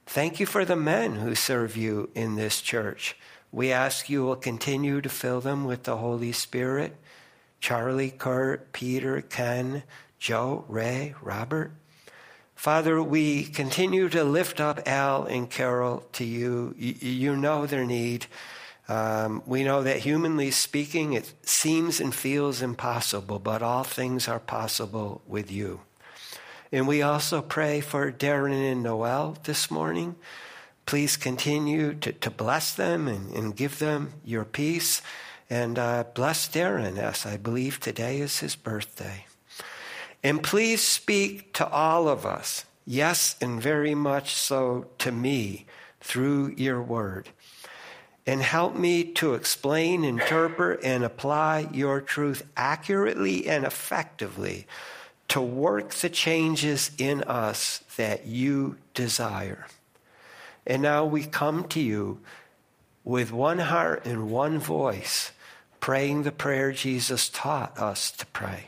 Thank 0.06 0.40
you 0.40 0.46
for 0.46 0.66
the 0.66 0.76
men 0.76 1.16
who 1.16 1.36
serve 1.36 1.78
you 1.78 2.10
in 2.16 2.36
this 2.36 2.62
church. 2.62 3.16
We 3.52 3.72
ask 3.72 4.10
you 4.10 4.24
will 4.24 4.36
continue 4.36 5.02
to 5.02 5.10
fill 5.10 5.42
them 5.42 5.66
with 5.66 5.84
the 5.84 5.98
Holy 5.98 6.32
Spirit. 6.32 6.96
Charlie, 7.60 8.12
Kurt, 8.12 8.72
Peter, 8.72 9.22
Ken, 9.22 9.84
Joe, 10.20 10.66
Ray, 10.68 11.14
Robert. 11.22 11.72
Father, 12.58 13.04
we 13.04 13.44
continue 13.44 14.10
to 14.10 14.24
lift 14.24 14.60
up 14.60 14.88
Al 14.88 15.26
and 15.26 15.48
Carol 15.48 16.04
to 16.14 16.26
you. 16.26 16.74
You 16.76 17.36
know 17.36 17.68
their 17.68 17.86
need. 17.86 18.26
Um, 18.90 19.44
we 19.46 19.64
know 19.64 19.84
that 19.84 19.98
humanly 19.98 20.50
speaking, 20.50 21.14
it 21.14 21.32
seems 21.44 22.02
and 22.02 22.14
feels 22.14 22.64
impossible, 22.64 23.38
but 23.38 23.62
all 23.62 23.84
things 23.84 24.28
are 24.28 24.40
possible 24.40 25.22
with 25.28 25.52
you. 25.52 25.82
And 26.72 26.88
we 26.88 27.04
also 27.04 27.44
pray 27.44 27.80
for 27.80 28.12
Darren 28.12 28.72
and 28.72 28.82
Noel 28.82 29.38
this 29.44 29.70
morning. 29.70 30.16
Please 30.88 31.16
continue 31.16 31.94
to, 31.94 32.12
to 32.12 32.32
bless 32.32 32.74
them 32.74 33.08
and, 33.08 33.32
and 33.34 33.56
give 33.56 33.78
them 33.78 34.14
your 34.26 34.46
peace. 34.46 35.04
And 35.48 35.78
uh, 35.78 36.06
bless 36.16 36.50
Darren, 36.50 36.98
as 36.98 37.24
I 37.24 37.38
believe 37.38 37.80
today 37.80 38.20
is 38.20 38.40
his 38.40 38.56
birthday. 38.56 39.27
And 40.24 40.44
please 40.44 40.82
speak 40.82 41.54
to 41.54 41.68
all 41.70 42.08
of 42.08 42.26
us, 42.26 42.66
yes, 42.86 43.36
and 43.40 43.62
very 43.62 43.96
much 43.96 44.34
so 44.34 44.88
to 45.00 45.12
me, 45.12 45.66
through 46.02 46.54
your 46.58 46.82
word 46.82 47.30
and 48.28 48.42
help 48.42 48.76
me 48.76 49.06
to 49.06 49.34
explain, 49.34 50.04
interpret, 50.04 50.82
and 50.84 51.06
apply 51.06 51.70
your 51.72 52.02
truth 52.02 52.46
accurately 52.58 53.48
and 53.48 53.66
effectively 53.66 54.68
to 55.30 55.42
work 55.42 55.92
the 55.92 56.10
changes 56.10 56.92
in 56.98 57.24
us 57.24 57.80
that 57.96 58.28
you 58.28 58.76
desire. 58.94 59.66
And 60.66 60.82
now 60.82 61.06
we 61.06 61.24
come 61.24 61.64
to 61.70 61.80
you 61.80 62.20
with 63.06 63.32
one 63.32 63.60
heart 63.60 64.06
and 64.06 64.30
one 64.30 64.60
voice, 64.60 65.32
praying 65.80 66.24
the 66.24 66.32
prayer 66.34 66.74
Jesus 66.74 67.30
taught 67.30 67.78
us 67.78 68.12
to 68.12 68.26
pray. 68.28 68.68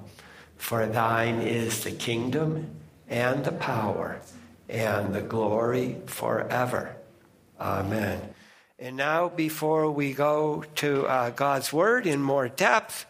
For 0.61 0.85
thine 0.85 1.41
is 1.41 1.83
the 1.83 1.91
kingdom 1.91 2.67
and 3.09 3.43
the 3.43 3.51
power 3.51 4.21
and 4.69 5.13
the 5.13 5.21
glory 5.21 5.97
forever. 6.05 6.95
Amen. 7.59 8.21
And 8.77 8.95
now, 8.95 9.27
before 9.27 9.89
we 9.89 10.13
go 10.13 10.63
to 10.75 11.07
uh, 11.07 11.31
God's 11.31 11.73
Word 11.73 12.05
in 12.05 12.21
more 12.21 12.47
depth, 12.47 13.07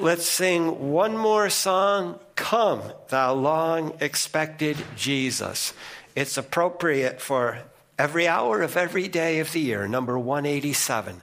let's 0.00 0.26
sing 0.26 0.90
one 0.90 1.14
more 1.14 1.50
song 1.50 2.18
Come, 2.36 2.82
Thou 3.08 3.34
Long 3.34 3.92
Expected 4.00 4.78
Jesus. 4.96 5.74
It's 6.16 6.38
appropriate 6.38 7.20
for 7.20 7.58
every 7.98 8.26
hour 8.26 8.62
of 8.62 8.78
every 8.78 9.08
day 9.08 9.40
of 9.40 9.52
the 9.52 9.60
year, 9.60 9.86
number 9.86 10.18
187. 10.18 11.20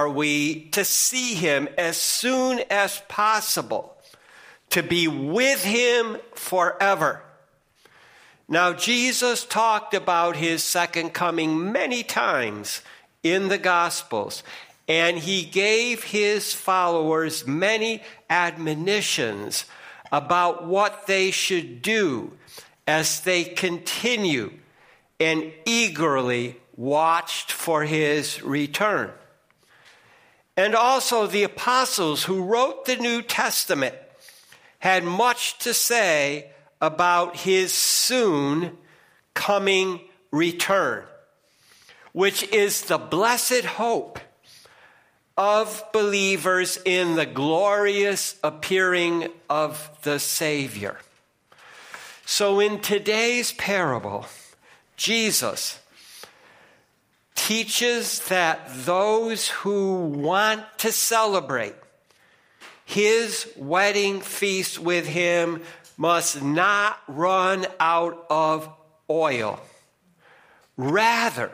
Are 0.00 0.08
we 0.08 0.62
to 0.70 0.82
see 0.82 1.34
him 1.34 1.68
as 1.76 1.94
soon 1.98 2.58
as 2.70 3.02
possible, 3.06 3.94
to 4.70 4.82
be 4.82 5.06
with 5.06 5.62
him 5.62 6.16
forever. 6.34 7.20
Now, 8.48 8.72
Jesus 8.72 9.44
talked 9.44 9.92
about 9.92 10.36
his 10.36 10.64
second 10.64 11.10
coming 11.10 11.70
many 11.70 12.02
times 12.02 12.80
in 13.22 13.48
the 13.48 13.58
Gospels, 13.58 14.42
and 14.88 15.18
he 15.18 15.42
gave 15.42 16.02
his 16.02 16.54
followers 16.54 17.46
many 17.46 18.02
admonitions 18.30 19.66
about 20.10 20.64
what 20.66 21.08
they 21.08 21.30
should 21.30 21.82
do 21.82 22.32
as 22.86 23.20
they 23.20 23.44
continue 23.44 24.50
and 25.20 25.52
eagerly 25.66 26.56
watched 26.74 27.52
for 27.52 27.84
his 27.84 28.42
return. 28.42 29.12
And 30.60 30.74
also, 30.74 31.26
the 31.26 31.42
apostles 31.42 32.24
who 32.24 32.42
wrote 32.42 32.84
the 32.84 32.96
New 32.96 33.22
Testament 33.22 33.94
had 34.80 35.04
much 35.04 35.56
to 35.60 35.72
say 35.72 36.50
about 36.82 37.34
his 37.34 37.72
soon 37.72 38.76
coming 39.32 40.02
return, 40.30 41.04
which 42.12 42.42
is 42.52 42.82
the 42.82 42.98
blessed 42.98 43.64
hope 43.64 44.18
of 45.34 45.82
believers 45.94 46.78
in 46.84 47.16
the 47.16 47.24
glorious 47.24 48.38
appearing 48.44 49.28
of 49.48 49.90
the 50.02 50.18
Savior. 50.18 50.98
So, 52.26 52.60
in 52.60 52.80
today's 52.80 53.52
parable, 53.52 54.26
Jesus 54.98 55.79
teaches 57.34 58.20
that 58.28 58.60
those 58.84 59.48
who 59.48 60.06
want 60.06 60.62
to 60.78 60.92
celebrate 60.92 61.74
his 62.84 63.50
wedding 63.56 64.20
feast 64.20 64.78
with 64.78 65.06
him 65.06 65.62
must 65.96 66.42
not 66.42 66.98
run 67.06 67.66
out 67.78 68.26
of 68.30 68.68
oil. 69.08 69.60
Rather, 70.76 71.52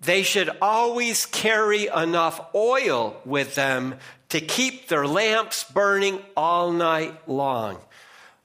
they 0.00 0.22
should 0.22 0.50
always 0.60 1.26
carry 1.26 1.86
enough 1.86 2.40
oil 2.54 3.16
with 3.24 3.54
them 3.54 3.94
to 4.30 4.40
keep 4.40 4.88
their 4.88 5.06
lamps 5.06 5.64
burning 5.64 6.20
all 6.36 6.72
night 6.72 7.28
long. 7.28 7.78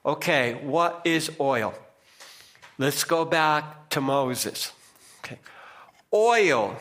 Okay, 0.05 0.59
what 0.63 1.01
is 1.05 1.31
oil? 1.39 1.73
Let's 2.77 3.03
go 3.03 3.25
back 3.25 3.89
to 3.89 4.01
Moses. 4.01 4.71
Oil 6.13 6.75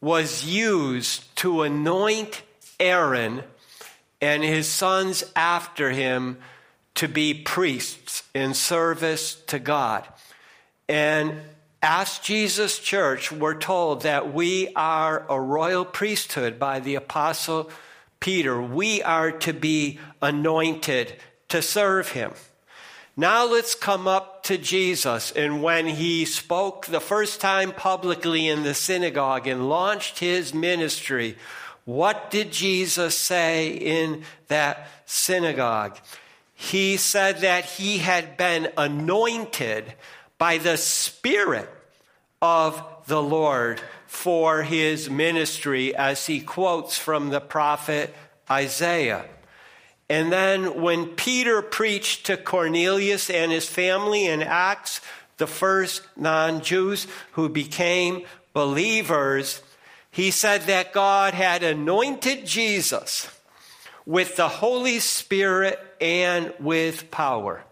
was 0.00 0.44
used 0.44 1.34
to 1.36 1.62
anoint 1.62 2.42
Aaron 2.78 3.42
and 4.20 4.42
his 4.42 4.68
sons 4.68 5.24
after 5.34 5.90
him 5.90 6.38
to 6.94 7.08
be 7.08 7.34
priests 7.34 8.22
in 8.34 8.54
service 8.54 9.36
to 9.46 9.58
God. 9.58 10.06
And 10.88 11.40
as 11.80 12.18
Jesus 12.18 12.78
Church, 12.78 13.30
we're 13.30 13.58
told 13.58 14.02
that 14.02 14.34
we 14.34 14.72
are 14.74 15.24
a 15.28 15.40
royal 15.40 15.84
priesthood 15.84 16.58
by 16.58 16.80
the 16.80 16.96
Apostle 16.96 17.70
Peter. 18.20 18.60
We 18.60 19.02
are 19.02 19.30
to 19.30 19.52
be 19.52 20.00
anointed 20.20 21.14
to 21.48 21.62
serve 21.62 22.12
him. 22.12 22.32
Now 23.20 23.46
let's 23.46 23.74
come 23.74 24.06
up 24.06 24.44
to 24.44 24.56
Jesus. 24.56 25.32
And 25.32 25.60
when 25.60 25.86
he 25.86 26.24
spoke 26.24 26.86
the 26.86 27.00
first 27.00 27.40
time 27.40 27.72
publicly 27.72 28.46
in 28.46 28.62
the 28.62 28.74
synagogue 28.74 29.48
and 29.48 29.68
launched 29.68 30.20
his 30.20 30.54
ministry, 30.54 31.36
what 31.84 32.30
did 32.30 32.52
Jesus 32.52 33.18
say 33.18 33.70
in 33.70 34.22
that 34.46 34.86
synagogue? 35.04 35.98
He 36.54 36.96
said 36.96 37.40
that 37.40 37.64
he 37.64 37.98
had 37.98 38.36
been 38.36 38.68
anointed 38.76 39.94
by 40.38 40.58
the 40.58 40.76
Spirit 40.76 41.68
of 42.40 42.80
the 43.08 43.20
Lord 43.20 43.80
for 44.06 44.62
his 44.62 45.10
ministry, 45.10 45.92
as 45.92 46.26
he 46.26 46.40
quotes 46.40 46.96
from 46.96 47.30
the 47.30 47.40
prophet 47.40 48.14
Isaiah. 48.48 49.24
And 50.10 50.32
then 50.32 50.80
when 50.80 51.06
Peter 51.08 51.60
preached 51.60 52.26
to 52.26 52.36
Cornelius 52.36 53.28
and 53.28 53.52
his 53.52 53.68
family 53.68 54.26
in 54.26 54.42
Acts, 54.42 55.00
the 55.36 55.46
first 55.46 56.02
non 56.16 56.62
Jews 56.62 57.06
who 57.32 57.48
became 57.48 58.24
believers, 58.52 59.62
he 60.10 60.30
said 60.30 60.62
that 60.62 60.92
God 60.92 61.34
had 61.34 61.62
anointed 61.62 62.46
Jesus 62.46 63.28
with 64.06 64.36
the 64.36 64.48
Holy 64.48 64.98
Spirit 64.98 65.78
and 66.00 66.54
with 66.58 67.10
power. 67.10 67.62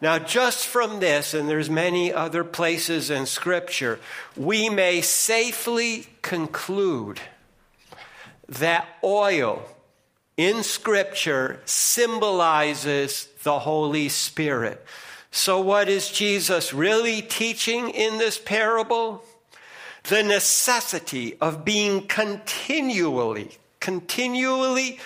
Now, 0.00 0.18
just 0.18 0.66
from 0.66 1.00
this, 1.00 1.34
and 1.34 1.48
there's 1.48 1.70
many 1.70 2.12
other 2.12 2.44
places 2.44 3.10
in 3.10 3.26
Scripture, 3.26 3.98
we 4.36 4.68
may 4.68 5.00
safely 5.00 6.06
conclude 6.22 7.20
that 8.48 8.86
oil 9.02 9.62
in 10.38 10.62
Scripture 10.62 11.60
symbolizes 11.66 13.28
the 13.42 13.58
Holy 13.58 14.08
Spirit. 14.08 14.82
So, 15.30 15.60
what 15.60 15.90
is 15.90 16.10
Jesus 16.10 16.72
really 16.72 17.20
teaching 17.20 17.90
in 17.90 18.16
this 18.16 18.38
parable? 18.38 19.22
The 20.04 20.22
necessity 20.22 21.36
of 21.38 21.66
being 21.66 22.06
continually, 22.06 23.58
continually 23.80 25.00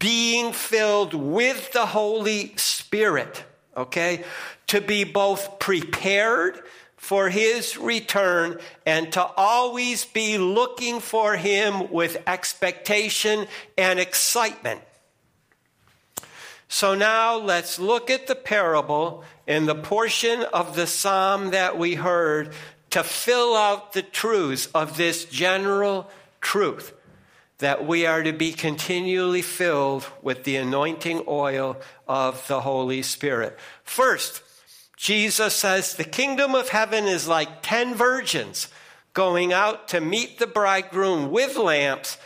being 0.00 0.52
filled 0.52 1.14
with 1.14 1.70
the 1.72 1.86
Holy 1.86 2.52
Spirit 2.56 3.44
okay? 3.76 4.24
To 4.68 4.80
be 4.80 5.04
both 5.04 5.58
prepared 5.58 6.60
for 7.06 7.30
his 7.30 7.78
return 7.78 8.58
and 8.84 9.12
to 9.12 9.24
always 9.24 10.04
be 10.04 10.38
looking 10.38 10.98
for 10.98 11.36
him 11.36 11.88
with 11.92 12.20
expectation 12.26 13.46
and 13.78 14.00
excitement. 14.00 14.80
So 16.66 16.96
now 16.96 17.36
let's 17.36 17.78
look 17.78 18.10
at 18.10 18.26
the 18.26 18.34
parable 18.34 19.22
in 19.46 19.66
the 19.66 19.74
portion 19.76 20.42
of 20.52 20.74
the 20.74 20.88
psalm 20.88 21.50
that 21.50 21.78
we 21.78 21.94
heard 21.94 22.52
to 22.90 23.04
fill 23.04 23.54
out 23.54 23.92
the 23.92 24.02
truths 24.02 24.66
of 24.74 24.96
this 24.96 25.26
general 25.26 26.10
truth 26.40 26.92
that 27.58 27.86
we 27.86 28.04
are 28.04 28.24
to 28.24 28.32
be 28.32 28.52
continually 28.52 29.42
filled 29.42 30.04
with 30.22 30.42
the 30.42 30.56
anointing 30.56 31.22
oil 31.28 31.76
of 32.08 32.44
the 32.48 32.62
Holy 32.62 33.02
Spirit. 33.02 33.56
First, 33.84 34.42
Jesus 34.96 35.54
says 35.54 35.94
the 35.94 36.04
kingdom 36.04 36.54
of 36.54 36.70
heaven 36.70 37.04
is 37.04 37.28
like 37.28 37.62
10 37.62 37.94
virgins 37.94 38.68
going 39.12 39.52
out 39.52 39.88
to 39.88 40.00
meet 40.00 40.38
the 40.38 40.46
bridegroom 40.46 41.30
with 41.30 41.56
lamps. 41.56 42.18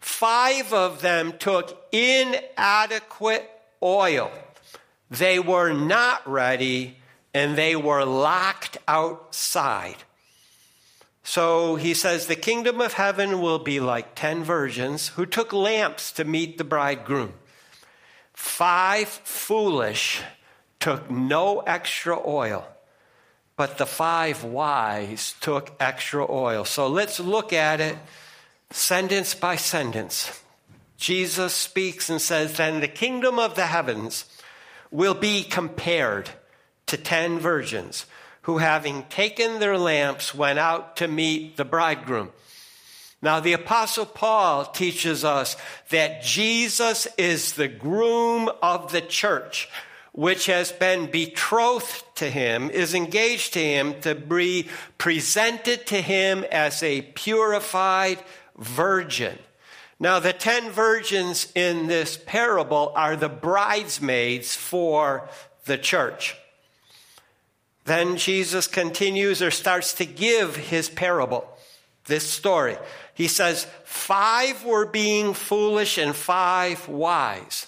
Five 0.00 0.72
of 0.72 1.02
them 1.02 1.34
took 1.38 1.86
inadequate 1.92 3.50
oil. 3.82 4.30
They 5.10 5.38
were 5.38 5.72
not 5.72 6.28
ready 6.28 6.98
and 7.34 7.56
they 7.56 7.76
were 7.76 8.04
locked 8.04 8.78
outside. 8.88 9.96
So 11.22 11.76
he 11.76 11.94
says, 11.94 12.26
The 12.26 12.36
kingdom 12.36 12.80
of 12.80 12.94
heaven 12.94 13.40
will 13.40 13.58
be 13.58 13.80
like 13.80 14.14
ten 14.14 14.44
virgins 14.44 15.08
who 15.08 15.26
took 15.26 15.52
lamps 15.52 16.12
to 16.12 16.24
meet 16.24 16.58
the 16.58 16.64
bridegroom. 16.64 17.32
Five 18.32 19.08
foolish 19.08 20.22
took 20.84 21.10
no 21.10 21.60
extra 21.60 22.14
oil, 22.28 22.62
but 23.56 23.78
the 23.78 23.86
five 23.86 24.44
wise 24.44 25.34
took 25.40 25.72
extra 25.80 26.30
oil. 26.30 26.62
So 26.66 26.88
let's 26.88 27.18
look 27.18 27.54
at 27.54 27.80
it 27.80 27.96
sentence 28.70 29.34
by 29.34 29.56
sentence. 29.56 30.42
Jesus 30.98 31.54
speaks 31.54 32.10
and 32.10 32.20
says, 32.20 32.58
Then 32.58 32.80
the 32.80 32.88
kingdom 32.88 33.38
of 33.38 33.54
the 33.54 33.64
heavens 33.64 34.26
will 34.90 35.14
be 35.14 35.42
compared 35.42 36.28
to 36.84 36.98
ten 36.98 37.38
virgins 37.38 38.04
who, 38.42 38.58
having 38.58 39.04
taken 39.04 39.60
their 39.60 39.78
lamps, 39.78 40.34
went 40.34 40.58
out 40.58 40.98
to 40.98 41.08
meet 41.08 41.56
the 41.56 41.64
bridegroom. 41.64 42.30
Now, 43.22 43.40
the 43.40 43.54
Apostle 43.54 44.04
Paul 44.04 44.66
teaches 44.66 45.24
us 45.24 45.56
that 45.88 46.22
Jesus 46.22 47.08
is 47.16 47.54
the 47.54 47.68
groom 47.68 48.50
of 48.62 48.92
the 48.92 49.00
church, 49.00 49.70
which 50.14 50.46
has 50.46 50.70
been 50.70 51.10
betrothed 51.10 52.04
to 52.14 52.30
him, 52.30 52.70
is 52.70 52.94
engaged 52.94 53.52
to 53.52 53.58
him 53.60 54.00
to 54.00 54.14
be 54.14 54.68
presented 54.96 55.84
to 55.88 56.00
him 56.00 56.44
as 56.52 56.84
a 56.84 57.02
purified 57.02 58.22
virgin. 58.56 59.36
Now, 59.98 60.20
the 60.20 60.32
ten 60.32 60.70
virgins 60.70 61.50
in 61.56 61.88
this 61.88 62.16
parable 62.16 62.92
are 62.94 63.16
the 63.16 63.28
bridesmaids 63.28 64.54
for 64.54 65.28
the 65.64 65.78
church. 65.78 66.36
Then 67.84 68.16
Jesus 68.16 68.68
continues 68.68 69.42
or 69.42 69.50
starts 69.50 69.94
to 69.94 70.06
give 70.06 70.54
his 70.54 70.88
parable, 70.88 71.44
this 72.06 72.30
story. 72.30 72.76
He 73.14 73.26
says, 73.26 73.66
Five 73.84 74.64
were 74.64 74.86
being 74.86 75.34
foolish 75.34 75.98
and 75.98 76.14
five 76.14 76.88
wise. 76.88 77.66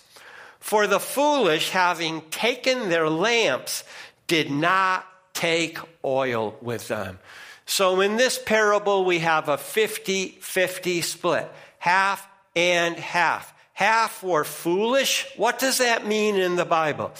For 0.66 0.88
the 0.88 0.98
foolish, 0.98 1.70
having 1.70 2.22
taken 2.22 2.88
their 2.88 3.08
lamps, 3.08 3.84
did 4.26 4.50
not 4.50 5.06
take 5.32 5.78
oil 6.04 6.56
with 6.60 6.88
them. 6.88 7.20
So 7.66 8.00
in 8.00 8.16
this 8.16 8.36
parable, 8.36 9.04
we 9.04 9.20
have 9.20 9.48
a 9.48 9.58
50 9.58 10.38
50 10.40 11.02
split, 11.02 11.48
half 11.78 12.26
and 12.56 12.96
half. 12.96 13.54
half 13.74 14.24
were 14.24 14.42
foolish. 14.42 15.28
What 15.36 15.60
does 15.60 15.78
that 15.78 16.04
mean 16.04 16.34
in 16.34 16.56
the 16.56 16.64
Bible? 16.64 17.12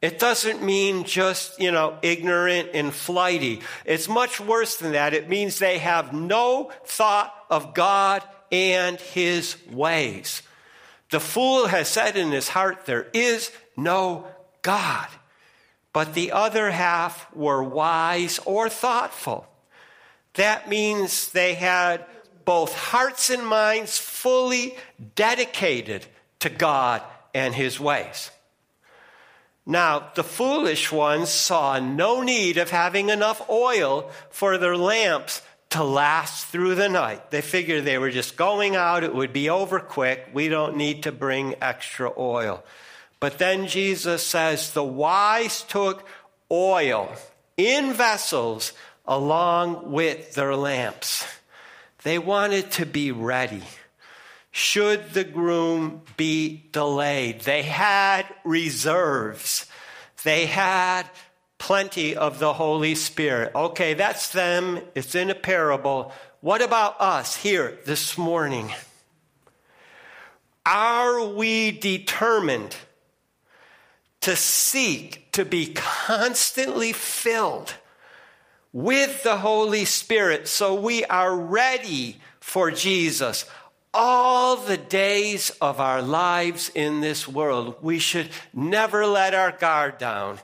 It 0.00 0.18
doesn't 0.18 0.62
mean 0.62 1.04
just, 1.04 1.60
you 1.60 1.72
know, 1.72 1.98
ignorant 2.00 2.70
and 2.72 2.94
flighty. 2.94 3.60
It's 3.84 4.08
much 4.08 4.40
worse 4.40 4.78
than 4.78 4.92
that. 4.92 5.12
It 5.12 5.28
means 5.28 5.58
they 5.58 5.76
have 5.80 6.14
no 6.14 6.72
thought 6.86 7.34
of 7.50 7.74
God 7.74 8.22
and 8.50 8.98
his 8.98 9.58
ways. 9.70 10.40
The 11.10 11.20
fool 11.20 11.68
has 11.68 11.88
said 11.88 12.16
in 12.16 12.32
his 12.32 12.48
heart, 12.48 12.86
There 12.86 13.08
is 13.12 13.50
no 13.76 14.26
God. 14.62 15.08
But 15.92 16.14
the 16.14 16.32
other 16.32 16.70
half 16.70 17.32
were 17.34 17.62
wise 17.62 18.38
or 18.44 18.68
thoughtful. 18.68 19.46
That 20.34 20.68
means 20.68 21.30
they 21.30 21.54
had 21.54 22.04
both 22.44 22.74
hearts 22.74 23.30
and 23.30 23.46
minds 23.46 23.96
fully 23.98 24.76
dedicated 25.14 26.06
to 26.40 26.50
God 26.50 27.02
and 27.34 27.54
his 27.54 27.80
ways. 27.80 28.30
Now, 29.64 30.10
the 30.14 30.22
foolish 30.22 30.92
ones 30.92 31.28
saw 31.28 31.80
no 31.80 32.22
need 32.22 32.56
of 32.56 32.70
having 32.70 33.08
enough 33.08 33.48
oil 33.50 34.10
for 34.30 34.58
their 34.58 34.76
lamps 34.76 35.42
to 35.76 35.84
last 35.84 36.46
through 36.46 36.74
the 36.74 36.88
night. 36.88 37.30
They 37.30 37.42
figured 37.42 37.84
they 37.84 37.98
were 37.98 38.10
just 38.10 38.38
going 38.38 38.76
out, 38.76 39.04
it 39.04 39.14
would 39.14 39.34
be 39.34 39.50
over 39.50 39.78
quick. 39.78 40.26
We 40.32 40.48
don't 40.48 40.78
need 40.78 41.02
to 41.02 41.12
bring 41.12 41.54
extra 41.60 42.10
oil. 42.16 42.64
But 43.20 43.36
then 43.36 43.66
Jesus 43.66 44.22
says 44.22 44.72
the 44.72 44.82
wise 44.82 45.62
took 45.64 46.08
oil 46.50 47.12
in 47.58 47.92
vessels 47.92 48.72
along 49.04 49.92
with 49.92 50.34
their 50.34 50.56
lamps. 50.56 51.26
They 52.04 52.18
wanted 52.18 52.70
to 52.72 52.86
be 52.86 53.12
ready. 53.12 53.62
Should 54.50 55.12
the 55.12 55.24
groom 55.24 56.00
be 56.16 56.68
delayed? 56.72 57.42
They 57.42 57.64
had 57.64 58.24
reserves. 58.44 59.66
They 60.24 60.46
had 60.46 61.04
plenty 61.58 62.16
of 62.16 62.38
the 62.38 62.52
Holy 62.54 62.94
Spirit. 62.94 63.52
Okay, 63.54 63.94
that's 63.94 64.30
them. 64.32 64.80
It's 64.94 65.14
in 65.14 65.30
a 65.30 65.34
parable. 65.34 66.12
What 66.40 66.62
about 66.62 67.00
us 67.00 67.36
here 67.36 67.78
this 67.86 68.16
morning? 68.18 68.72
Are 70.64 71.24
we 71.24 71.70
determined 71.70 72.76
to 74.20 74.36
seek 74.36 75.30
to 75.32 75.44
be 75.44 75.72
constantly 75.74 76.92
filled 76.92 77.74
with 78.72 79.22
the 79.22 79.38
Holy 79.38 79.84
Spirit 79.84 80.48
so 80.48 80.74
we 80.74 81.04
are 81.04 81.34
ready 81.34 82.16
for 82.40 82.70
Jesus? 82.70 83.46
all 83.98 84.56
the 84.56 84.76
days 84.76 85.50
of 85.62 85.80
our 85.80 86.02
lives 86.02 86.70
in 86.74 87.00
this 87.00 87.26
world. 87.26 87.76
We 87.80 87.98
should 87.98 88.28
never 88.52 89.06
let 89.06 89.32
our 89.32 89.52
guard 89.52 89.96
down. 89.96 90.38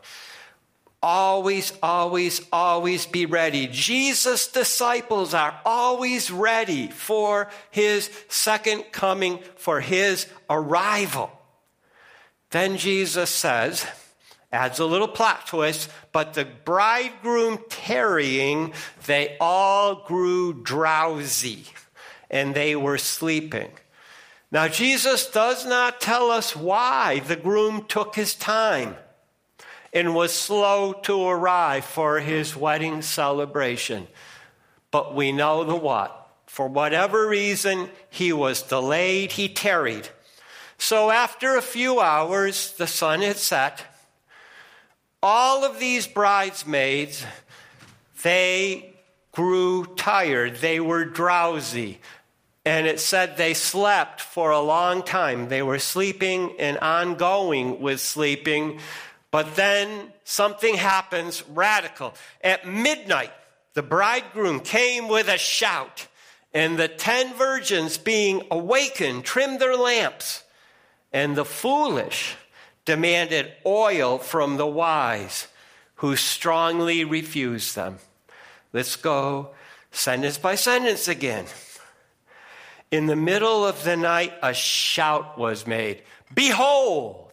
Always, 1.02 1.72
always, 1.82 2.40
always 2.52 3.06
be 3.06 3.26
ready. 3.26 3.66
Jesus' 3.66 4.46
disciples 4.46 5.34
are 5.34 5.60
always 5.64 6.30
ready 6.30 6.88
for 6.88 7.50
his 7.72 8.08
second 8.28 8.84
coming, 8.92 9.40
for 9.56 9.80
his 9.80 10.26
arrival. 10.48 11.32
Then 12.50 12.76
Jesus 12.76 13.30
says, 13.30 13.84
adds 14.52 14.78
a 14.78 14.86
little 14.86 15.08
plot 15.08 15.46
twist, 15.46 15.90
but 16.12 16.34
the 16.34 16.44
bridegroom 16.44 17.58
tarrying, 17.68 18.72
they 19.06 19.36
all 19.40 20.04
grew 20.04 20.52
drowsy 20.62 21.64
and 22.30 22.54
they 22.54 22.76
were 22.76 22.98
sleeping. 22.98 23.70
Now, 24.52 24.68
Jesus 24.68 25.30
does 25.30 25.66
not 25.66 26.00
tell 26.00 26.30
us 26.30 26.54
why 26.54 27.20
the 27.20 27.36
groom 27.36 27.86
took 27.88 28.14
his 28.14 28.34
time 28.34 28.96
and 29.92 30.14
was 30.14 30.32
slow 30.32 30.92
to 30.92 31.22
arrive 31.26 31.84
for 31.84 32.20
his 32.20 32.56
wedding 32.56 33.02
celebration. 33.02 34.06
But 34.90 35.14
we 35.14 35.32
know 35.32 35.64
the 35.64 35.76
what. 35.76 36.18
For 36.46 36.68
whatever 36.68 37.28
reason, 37.28 37.88
he 38.10 38.32
was 38.32 38.62
delayed, 38.62 39.32
he 39.32 39.48
tarried. 39.48 40.08
So 40.78 41.10
after 41.10 41.56
a 41.56 41.62
few 41.62 42.00
hours, 42.00 42.72
the 42.72 42.86
sun 42.86 43.22
had 43.22 43.36
set. 43.36 43.84
All 45.22 45.64
of 45.64 45.78
these 45.78 46.06
bridesmaids, 46.06 47.24
they 48.22 48.92
grew 49.30 49.86
tired. 49.96 50.56
They 50.56 50.80
were 50.80 51.04
drowsy. 51.04 52.00
And 52.64 52.86
it 52.86 53.00
said 53.00 53.36
they 53.36 53.54
slept 53.54 54.20
for 54.20 54.50
a 54.50 54.60
long 54.60 55.02
time. 55.02 55.48
They 55.48 55.62
were 55.62 55.78
sleeping 55.78 56.54
and 56.58 56.78
ongoing 56.78 57.80
with 57.80 58.00
sleeping. 58.00 58.78
But 59.32 59.56
then 59.56 60.12
something 60.24 60.76
happens 60.76 61.42
radical. 61.48 62.14
At 62.44 62.68
midnight, 62.68 63.32
the 63.74 63.82
bridegroom 63.82 64.60
came 64.60 65.08
with 65.08 65.26
a 65.26 65.38
shout, 65.38 66.06
and 66.54 66.78
the 66.78 66.86
ten 66.86 67.34
virgins, 67.34 67.96
being 67.96 68.46
awakened, 68.50 69.24
trimmed 69.24 69.58
their 69.58 69.76
lamps. 69.76 70.44
And 71.14 71.34
the 71.34 71.46
foolish 71.46 72.36
demanded 72.84 73.52
oil 73.64 74.18
from 74.18 74.58
the 74.58 74.66
wise, 74.66 75.48
who 75.96 76.14
strongly 76.14 77.02
refused 77.04 77.74
them. 77.74 77.98
Let's 78.72 78.96
go 78.96 79.50
sentence 79.92 80.36
by 80.36 80.56
sentence 80.56 81.08
again. 81.08 81.46
In 82.90 83.06
the 83.06 83.16
middle 83.16 83.66
of 83.66 83.84
the 83.84 83.96
night, 83.96 84.34
a 84.42 84.52
shout 84.52 85.38
was 85.38 85.66
made 85.66 86.02
Behold! 86.34 87.31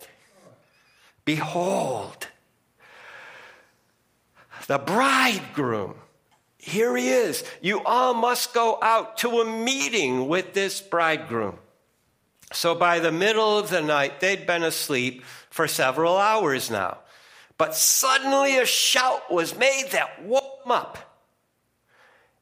Behold! 1.29 2.25
The 4.65 4.79
bridegroom. 4.79 5.93
Here 6.57 6.97
he 6.97 7.09
is. 7.09 7.43
You 7.61 7.83
all 7.83 8.15
must 8.15 8.51
go 8.51 8.79
out 8.81 9.19
to 9.19 9.41
a 9.41 9.45
meeting 9.45 10.27
with 10.27 10.55
this 10.55 10.81
bridegroom. 10.81 11.59
So 12.51 12.73
by 12.73 12.97
the 12.97 13.11
middle 13.11 13.59
of 13.59 13.69
the 13.69 13.83
night, 13.83 14.21
they'd 14.21 14.47
been 14.47 14.63
asleep 14.63 15.23
for 15.51 15.67
several 15.67 16.17
hours 16.17 16.71
now. 16.71 16.97
But 17.59 17.75
suddenly 17.75 18.57
a 18.57 18.65
shout 18.65 19.31
was 19.31 19.55
made 19.55 19.89
that 19.91 20.23
woke 20.23 20.63
them 20.63 20.71
up 20.71 21.08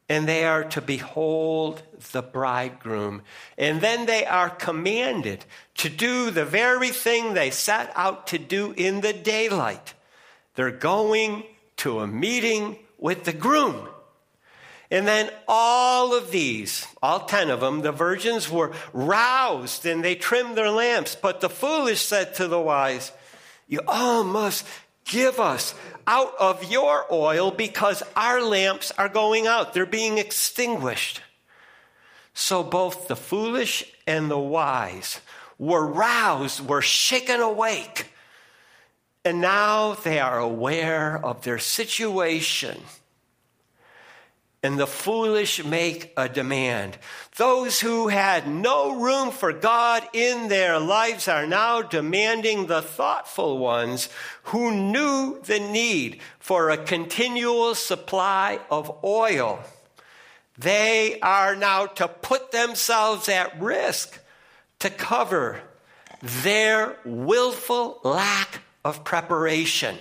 and 0.08 0.26
they 0.26 0.44
are 0.44 0.64
to 0.64 0.80
behold 0.80 1.82
the 2.12 2.22
bridegroom. 2.22 3.22
And 3.58 3.80
then 3.80 4.06
they 4.06 4.24
are 4.24 4.48
commanded 4.48 5.44
to 5.76 5.88
do 5.88 6.30
the 6.30 6.44
very 6.44 6.88
thing 6.90 7.34
they 7.34 7.50
set 7.50 7.92
out 7.94 8.26
to 8.28 8.38
do 8.38 8.72
in 8.76 9.02
the 9.02 9.12
daylight. 9.12 9.94
They're 10.54 10.70
going 10.70 11.44
to 11.78 12.00
a 12.00 12.06
meeting 12.06 12.78
with 12.96 13.24
the 13.24 13.32
groom. 13.32 13.88
And 14.90 15.06
then 15.06 15.30
all 15.46 16.14
of 16.14 16.30
these, 16.30 16.86
all 17.02 17.26
ten 17.26 17.50
of 17.50 17.60
them, 17.60 17.82
the 17.82 17.92
virgins 17.92 18.50
were 18.50 18.72
roused 18.94 19.84
and 19.84 20.02
they 20.02 20.14
trimmed 20.14 20.56
their 20.56 20.70
lamps. 20.70 21.14
But 21.14 21.42
the 21.42 21.50
foolish 21.50 22.00
said 22.00 22.34
to 22.36 22.48
the 22.48 22.60
wise, 22.60 23.12
You 23.68 23.80
all 23.86 24.24
must 24.24 24.66
give 25.08 25.40
us 25.40 25.74
out 26.06 26.32
of 26.38 26.70
your 26.70 27.04
oil 27.12 27.50
because 27.50 28.02
our 28.16 28.40
lamps 28.42 28.92
are 28.96 29.08
going 29.08 29.46
out. 29.46 29.74
They're 29.74 29.86
being 29.86 30.18
extinguished. 30.18 31.20
So 32.34 32.62
both 32.62 33.08
the 33.08 33.16
foolish 33.16 33.84
and 34.06 34.30
the 34.30 34.38
wise 34.38 35.20
were 35.58 35.86
roused, 35.86 36.66
were 36.66 36.82
shaken 36.82 37.40
awake. 37.40 38.12
And 39.24 39.40
now 39.40 39.94
they 39.94 40.20
are 40.20 40.38
aware 40.38 41.22
of 41.22 41.42
their 41.42 41.58
situation 41.58 42.80
and 44.62 44.78
the 44.78 44.86
foolish 44.86 45.64
make 45.64 46.12
a 46.16 46.28
demand. 46.28 46.98
Those 47.36 47.80
who 47.80 48.08
had 48.08 48.48
no 48.48 49.00
room 49.00 49.30
for 49.30 49.52
God 49.52 50.02
in 50.12 50.48
their 50.48 50.80
lives 50.80 51.28
are 51.28 51.46
now 51.46 51.80
demanding 51.80 52.66
the 52.66 52.82
thoughtful 52.82 53.58
ones 53.58 54.08
who 54.44 54.72
knew 54.72 55.40
the 55.44 55.60
need 55.60 56.20
for 56.40 56.70
a 56.70 56.76
continual 56.76 57.76
supply 57.76 58.58
of 58.68 59.04
oil. 59.04 59.60
They 60.56 61.20
are 61.20 61.54
now 61.54 61.86
to 61.86 62.08
put 62.08 62.50
themselves 62.50 63.28
at 63.28 63.60
risk 63.60 64.18
to 64.80 64.90
cover 64.90 65.60
their 66.20 66.96
willful 67.04 68.00
lack 68.02 68.60
of 68.84 69.04
preparation. 69.04 69.96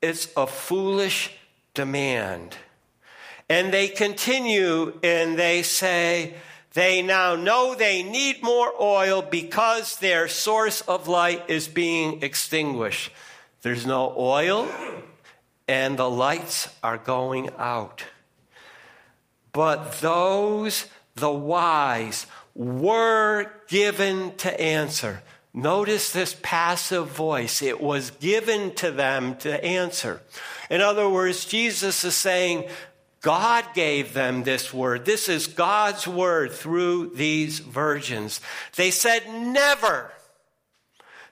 It's 0.00 0.28
a 0.36 0.46
foolish 0.46 1.36
demand. 1.74 2.56
And 3.48 3.72
they 3.72 3.88
continue 3.88 4.98
and 5.02 5.38
they 5.38 5.62
say, 5.62 6.34
they 6.74 7.02
now 7.02 7.34
know 7.34 7.74
they 7.74 8.02
need 8.02 8.42
more 8.42 8.72
oil 8.80 9.20
because 9.20 9.96
their 9.96 10.26
source 10.26 10.80
of 10.82 11.06
light 11.06 11.44
is 11.48 11.68
being 11.68 12.22
extinguished. 12.22 13.12
There's 13.60 13.84
no 13.84 14.14
oil, 14.16 14.68
and 15.68 15.98
the 15.98 16.08
lights 16.08 16.68
are 16.82 16.96
going 16.96 17.50
out. 17.58 18.04
But 19.52 20.00
those, 20.00 20.86
the 21.14 21.30
wise, 21.30 22.26
were 22.54 23.50
given 23.68 24.34
to 24.36 24.60
answer. 24.60 25.22
Notice 25.54 26.12
this 26.12 26.34
passive 26.42 27.08
voice. 27.08 27.60
It 27.60 27.80
was 27.80 28.10
given 28.10 28.74
to 28.76 28.90
them 28.90 29.36
to 29.36 29.62
answer. 29.64 30.22
In 30.70 30.80
other 30.80 31.08
words, 31.08 31.44
Jesus 31.44 32.04
is 32.04 32.16
saying, 32.16 32.68
God 33.20 33.64
gave 33.74 34.14
them 34.14 34.42
this 34.42 34.72
word. 34.72 35.04
This 35.04 35.28
is 35.28 35.46
God's 35.46 36.08
word 36.08 36.52
through 36.52 37.10
these 37.14 37.58
virgins. 37.60 38.40
They 38.76 38.90
said, 38.90 39.28
never. 39.28 40.10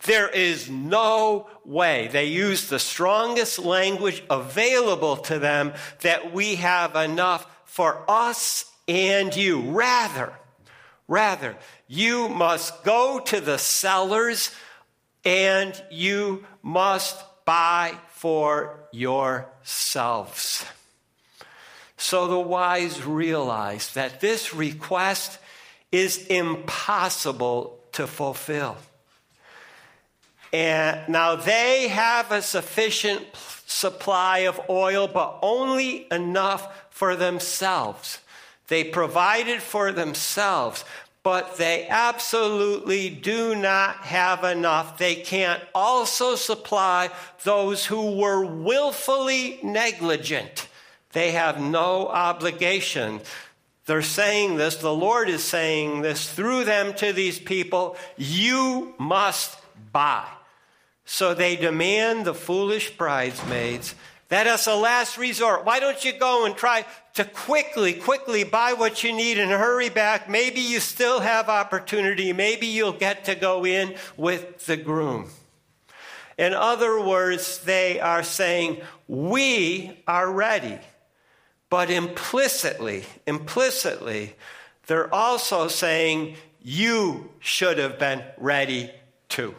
There 0.04 0.28
is 0.28 0.70
no 0.70 1.48
way. 1.64 2.08
They 2.08 2.26
used 2.26 2.70
the 2.70 2.78
strongest 2.78 3.58
language 3.58 4.22
available 4.30 5.16
to 5.16 5.38
them 5.38 5.72
that 6.02 6.32
we 6.32 6.56
have 6.56 6.94
enough 6.94 7.46
for 7.64 8.04
us 8.08 8.70
and 8.86 9.34
you. 9.34 9.60
Rather, 9.72 10.32
rather, 11.10 11.56
you 11.88 12.28
must 12.28 12.84
go 12.84 13.18
to 13.18 13.40
the 13.40 13.58
sellers 13.58 14.54
and 15.24 15.74
you 15.90 16.46
must 16.62 17.22
buy 17.44 17.94
for 18.12 18.78
yourselves. 18.92 20.64
So 21.96 22.28
the 22.28 22.38
wise 22.38 23.04
realize 23.04 23.92
that 23.94 24.20
this 24.20 24.54
request 24.54 25.38
is 25.92 26.26
impossible 26.28 27.78
to 27.92 28.06
fulfill. 28.06 28.76
And 30.52 31.08
now 31.08 31.36
they 31.36 31.88
have 31.88 32.32
a 32.32 32.40
sufficient 32.40 33.26
supply 33.66 34.38
of 34.40 34.60
oil, 34.70 35.08
but 35.08 35.40
only 35.42 36.06
enough 36.10 36.86
for 36.90 37.16
themselves. 37.16 38.20
They 38.70 38.84
provided 38.84 39.60
for 39.60 39.90
themselves, 39.90 40.84
but 41.24 41.56
they 41.56 41.88
absolutely 41.88 43.10
do 43.10 43.56
not 43.56 43.96
have 43.96 44.44
enough. 44.44 44.96
They 44.96 45.16
can't 45.16 45.60
also 45.74 46.36
supply 46.36 47.10
those 47.42 47.84
who 47.84 48.16
were 48.16 48.44
willfully 48.46 49.58
negligent. 49.64 50.68
They 51.10 51.32
have 51.32 51.60
no 51.60 52.06
obligation. 52.06 53.22
They're 53.86 54.02
saying 54.02 54.56
this, 54.56 54.76
the 54.76 54.94
Lord 54.94 55.28
is 55.28 55.42
saying 55.42 56.02
this 56.02 56.32
through 56.32 56.62
them 56.62 56.94
to 56.94 57.12
these 57.12 57.40
people 57.40 57.96
you 58.16 58.94
must 58.98 59.58
buy. 59.92 60.28
So 61.04 61.34
they 61.34 61.56
demand 61.56 62.24
the 62.24 62.34
foolish 62.34 62.96
bridesmaids 62.96 63.96
that 64.30 64.46
as 64.46 64.66
a 64.66 64.74
last 64.74 65.18
resort, 65.18 65.64
why 65.64 65.80
don't 65.80 66.04
you 66.04 66.12
go 66.12 66.46
and 66.46 66.56
try 66.56 66.86
to 67.14 67.24
quickly, 67.24 67.92
quickly 67.92 68.44
buy 68.44 68.72
what 68.72 69.04
you 69.04 69.12
need 69.12 69.38
and 69.38 69.50
hurry 69.50 69.90
back? 69.90 70.30
Maybe 70.30 70.60
you 70.60 70.80
still 70.80 71.20
have 71.20 71.48
opportunity. 71.48 72.32
Maybe 72.32 72.68
you'll 72.68 72.92
get 72.92 73.24
to 73.26 73.34
go 73.34 73.66
in 73.66 73.96
with 74.16 74.66
the 74.66 74.76
groom. 74.76 75.28
In 76.38 76.54
other 76.54 76.98
words, 77.04 77.58
they 77.58 78.00
are 78.00 78.22
saying, 78.22 78.80
We 79.08 80.00
are 80.06 80.32
ready. 80.32 80.78
But 81.68 81.90
implicitly, 81.90 83.04
implicitly, 83.26 84.36
they're 84.86 85.12
also 85.12 85.68
saying, 85.68 86.36
You 86.62 87.30
should 87.40 87.78
have 87.78 87.98
been 87.98 88.22
ready 88.38 88.90
too. 89.28 89.54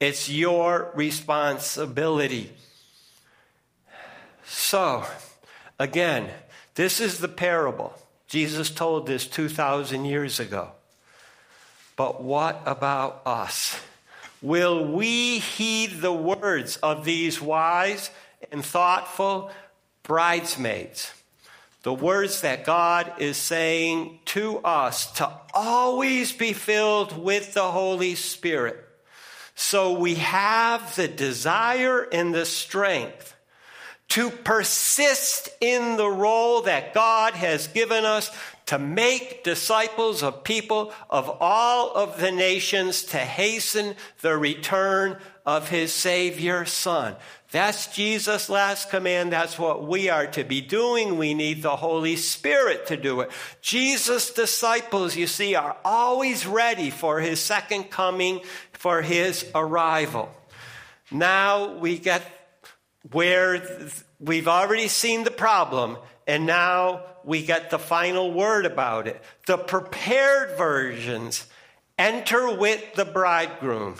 It's 0.00 0.28
your 0.28 0.92
responsibility. 0.94 2.52
So, 4.54 5.04
again, 5.80 6.30
this 6.76 7.00
is 7.00 7.18
the 7.18 7.28
parable. 7.28 7.92
Jesus 8.28 8.70
told 8.70 9.06
this 9.06 9.26
2,000 9.26 10.04
years 10.04 10.38
ago. 10.38 10.70
But 11.96 12.22
what 12.22 12.62
about 12.64 13.20
us? 13.26 13.78
Will 14.40 14.92
we 14.92 15.40
heed 15.40 16.00
the 16.00 16.12
words 16.12 16.76
of 16.78 17.04
these 17.04 17.42
wise 17.42 18.10
and 18.52 18.64
thoughtful 18.64 19.50
bridesmaids? 20.04 21.12
The 21.82 21.92
words 21.92 22.42
that 22.42 22.64
God 22.64 23.12
is 23.18 23.36
saying 23.36 24.20
to 24.26 24.58
us 24.58 25.12
to 25.14 25.30
always 25.52 26.32
be 26.32 26.52
filled 26.52 27.18
with 27.22 27.54
the 27.54 27.72
Holy 27.72 28.14
Spirit. 28.14 28.78
So 29.56 29.98
we 29.98 30.14
have 30.14 30.94
the 30.94 31.08
desire 31.08 32.02
and 32.02 32.32
the 32.32 32.46
strength 32.46 33.33
to 34.14 34.30
persist 34.30 35.48
in 35.60 35.96
the 35.96 36.08
role 36.08 36.62
that 36.62 36.94
God 36.94 37.34
has 37.34 37.66
given 37.66 38.04
us 38.04 38.30
to 38.66 38.78
make 38.78 39.42
disciples 39.42 40.22
of 40.22 40.44
people 40.44 40.92
of 41.10 41.28
all 41.40 41.92
of 41.96 42.20
the 42.20 42.30
nations 42.30 43.02
to 43.02 43.18
hasten 43.18 43.96
the 44.20 44.36
return 44.36 45.18
of 45.44 45.68
his 45.68 45.92
Savior 45.92 46.64
Son. 46.64 47.16
That's 47.50 47.88
Jesus' 47.88 48.48
last 48.48 48.88
command. 48.88 49.32
That's 49.32 49.58
what 49.58 49.84
we 49.84 50.08
are 50.08 50.28
to 50.28 50.44
be 50.44 50.60
doing. 50.60 51.18
We 51.18 51.34
need 51.34 51.62
the 51.62 51.74
Holy 51.74 52.14
Spirit 52.14 52.86
to 52.86 52.96
do 52.96 53.20
it. 53.20 53.32
Jesus' 53.62 54.32
disciples, 54.32 55.16
you 55.16 55.26
see, 55.26 55.56
are 55.56 55.76
always 55.84 56.46
ready 56.46 56.90
for 56.90 57.18
his 57.18 57.40
second 57.40 57.90
coming, 57.90 58.42
for 58.74 59.02
his 59.02 59.44
arrival. 59.56 60.30
Now 61.10 61.78
we 61.78 61.98
get 61.98 62.43
where 63.10 63.62
we've 64.18 64.48
already 64.48 64.88
seen 64.88 65.24
the 65.24 65.30
problem, 65.30 65.98
and 66.26 66.46
now 66.46 67.02
we 67.24 67.44
get 67.44 67.70
the 67.70 67.78
final 67.78 68.32
word 68.32 68.66
about 68.66 69.06
it. 69.06 69.22
The 69.46 69.58
prepared 69.58 70.56
versions 70.56 71.46
enter 71.98 72.54
with 72.54 72.94
the 72.94 73.04
bridegroom, 73.04 73.96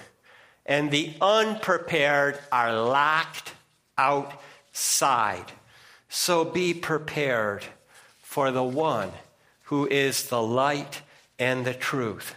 and 0.67 0.91
the 0.91 1.15
unprepared 1.21 2.39
are 2.51 2.73
locked 2.83 3.53
outside. 3.99 5.53
So 6.09 6.45
be 6.45 6.75
prepared 6.75 7.65
for 8.21 8.51
the 8.51 8.65
one 8.65 9.13
who 9.65 9.87
is 9.87 10.29
the 10.29 10.43
light 10.43 11.03
and 11.39 11.65
the 11.65 11.75
truth. 11.75 12.35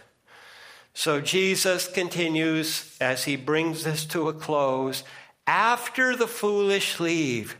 So 0.94 1.20
Jesus 1.20 1.86
continues 1.86 2.96
as 3.00 3.24
he 3.24 3.36
brings 3.36 3.84
this 3.84 4.04
to 4.06 4.28
a 4.28 4.32
close 4.32 5.04
after 5.48 6.14
the 6.14 6.28
foolish 6.28 7.00
leave, 7.00 7.56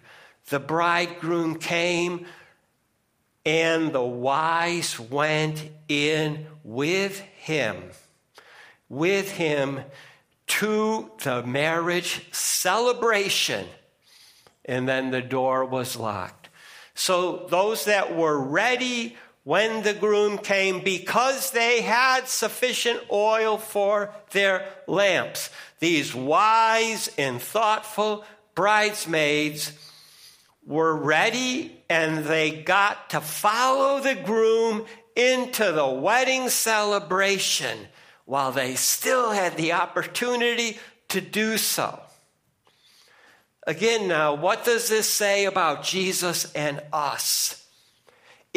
the 0.51 0.61
bridegroom 0.61 1.59
came 1.59 2.27
and 3.47 3.95
the 3.95 4.03
wise 4.03 5.01
went 5.01 5.71
in 5.89 6.47
with 6.63 7.19
him, 7.19 7.83
with 8.91 9.31
him 9.31 9.81
to 10.47 11.11
the 11.23 11.43
marriage 11.45 12.27
celebration. 12.31 13.67
And 14.67 14.87
then 14.87 15.11
the 15.11 15.23
door 15.23 15.65
was 15.65 15.97
locked. 15.97 16.51
So 16.95 17.47
those 17.49 17.87
that 17.87 18.15
were 18.15 18.39
ready 18.39 19.17
when 19.49 19.83
the 19.83 19.95
groom 19.95 20.37
came 20.37 20.79
because 20.81 21.53
they 21.53 21.81
had 21.81 22.29
sufficient 22.29 23.01
oil 23.11 23.57
for 23.57 24.13
their 24.33 24.69
lamps. 24.87 25.49
These 25.79 26.15
wise 26.15 27.09
and 27.17 27.41
thoughtful 27.41 28.27
bridesmaids 28.55 29.73
were 30.67 30.95
ready 30.95 31.83
and 31.89 32.27
they 32.27 32.51
got 32.61 33.09
to 33.09 33.23
follow 33.23 34.01
the 34.01 34.17
groom 34.17 34.85
into 35.17 35.73
the 35.73 35.89
wedding 35.89 36.51
celebration 36.51 37.79
while 38.27 38.53
they 38.53 38.75
still 38.75 39.31
had 39.31 39.57
the 39.57 39.73
opportunity 39.73 40.79
to 41.09 41.23
do 41.23 41.57
so. 41.57 41.99
Again, 43.67 44.09
now, 44.09 44.35
what 44.35 44.67
does 44.67 44.91
this 44.91 45.09
say 45.09 45.47
about 45.47 45.85
Jesus 45.85 46.53
and 46.53 46.83
us? 46.93 47.65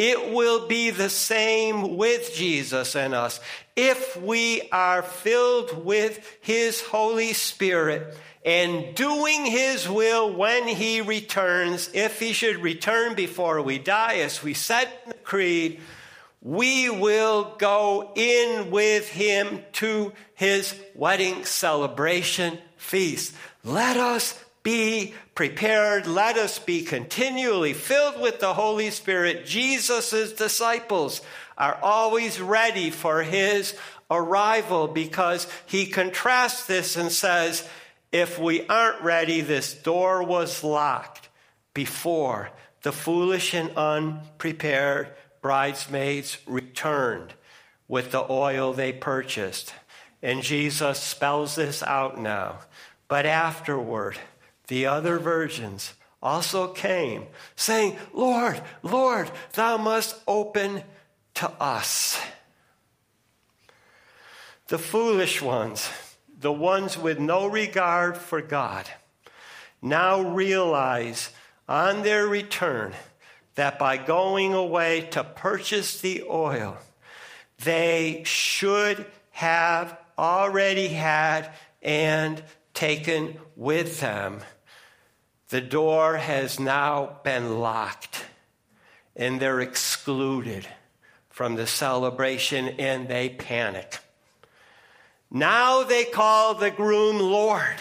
It 0.04 0.32
will 0.32 0.66
be 0.66 0.90
the 0.90 1.08
same 1.08 1.96
with 1.96 2.34
Jesus 2.34 2.96
and 2.96 3.14
us. 3.14 3.38
If 3.76 4.16
we 4.16 4.68
are 4.72 5.00
filled 5.00 5.84
with 5.84 6.38
His 6.40 6.80
Holy 6.80 7.32
Spirit 7.34 8.16
and 8.44 8.96
doing 8.96 9.46
His 9.46 9.88
will 9.88 10.34
when 10.34 10.66
He 10.66 11.00
returns, 11.02 11.88
if 11.94 12.18
He 12.18 12.32
should 12.32 12.56
return 12.56 13.14
before 13.14 13.62
we 13.62 13.78
die, 13.78 14.16
as 14.16 14.42
we 14.42 14.54
said 14.54 14.88
in 15.04 15.10
the 15.10 15.18
Creed, 15.18 15.78
we 16.40 16.90
will 16.90 17.54
go 17.58 18.10
in 18.16 18.72
with 18.72 19.08
Him 19.08 19.62
to 19.74 20.12
His 20.34 20.74
wedding 20.96 21.44
celebration 21.44 22.58
feast. 22.76 23.36
Let 23.62 23.96
us 23.96 24.36
be 24.62 25.14
prepared. 25.34 26.06
Let 26.06 26.36
us 26.36 26.58
be 26.58 26.82
continually 26.82 27.72
filled 27.72 28.20
with 28.20 28.40
the 28.40 28.54
Holy 28.54 28.90
Spirit. 28.90 29.46
Jesus' 29.46 30.32
disciples 30.32 31.20
are 31.58 31.78
always 31.82 32.40
ready 32.40 32.90
for 32.90 33.22
his 33.22 33.76
arrival 34.10 34.88
because 34.88 35.46
he 35.66 35.86
contrasts 35.86 36.66
this 36.66 36.96
and 36.96 37.10
says, 37.10 37.68
if 38.10 38.38
we 38.38 38.66
aren't 38.66 39.02
ready, 39.02 39.40
this 39.40 39.72
door 39.74 40.22
was 40.22 40.62
locked 40.62 41.28
before 41.74 42.50
the 42.82 42.92
foolish 42.92 43.54
and 43.54 43.70
unprepared 43.76 45.08
bridesmaids 45.40 46.38
returned 46.46 47.32
with 47.88 48.10
the 48.10 48.24
oil 48.30 48.72
they 48.72 48.92
purchased. 48.92 49.72
And 50.22 50.42
Jesus 50.42 51.00
spells 51.00 51.54
this 51.56 51.82
out 51.82 52.20
now. 52.20 52.60
But 53.08 53.26
afterward, 53.26 54.18
the 54.68 54.86
other 54.86 55.18
virgins 55.18 55.94
also 56.22 56.68
came, 56.68 57.26
saying, 57.56 57.96
Lord, 58.12 58.60
Lord, 58.82 59.30
thou 59.54 59.76
must 59.76 60.20
open 60.26 60.82
to 61.34 61.50
us. 61.60 62.20
The 64.68 64.78
foolish 64.78 65.42
ones, 65.42 65.90
the 66.38 66.52
ones 66.52 66.96
with 66.96 67.18
no 67.18 67.46
regard 67.46 68.16
for 68.16 68.40
God, 68.40 68.88
now 69.82 70.20
realize 70.20 71.30
on 71.68 72.02
their 72.02 72.26
return 72.26 72.94
that 73.56 73.78
by 73.78 73.96
going 73.96 74.54
away 74.54 75.02
to 75.10 75.24
purchase 75.24 76.00
the 76.00 76.22
oil, 76.22 76.78
they 77.64 78.22
should 78.24 79.04
have 79.32 79.96
already 80.16 80.88
had 80.88 81.50
and 81.82 82.42
taken 82.74 83.38
with 83.56 84.00
them. 84.00 84.40
The 85.48 85.60
door 85.60 86.16
has 86.16 86.58
now 86.58 87.18
been 87.24 87.60
locked 87.60 88.24
and 89.14 89.40
they're 89.40 89.60
excluded 89.60 90.66
from 91.30 91.54
the 91.54 91.66
celebration 91.66 92.68
and 92.78 93.08
they 93.08 93.28
panic. 93.28 93.98
Now 95.30 95.82
they 95.82 96.04
call 96.04 96.54
the 96.54 96.70
groom 96.70 97.18
Lord 97.18 97.80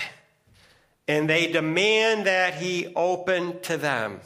and 1.08 1.30
they 1.30 1.52
demand 1.52 2.26
that 2.26 2.56
he 2.56 2.94
open 2.96 3.60
to 3.62 3.78
them. 3.78 4.22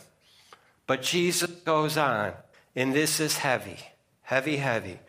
But 0.87 1.01
Jesus 1.01 1.49
goes 1.49 1.97
on, 1.97 2.33
and 2.75 2.93
this 2.93 3.19
is 3.19 3.37
heavy, 3.37 3.79
heavy, 4.21 4.57
heavy. 4.57 4.99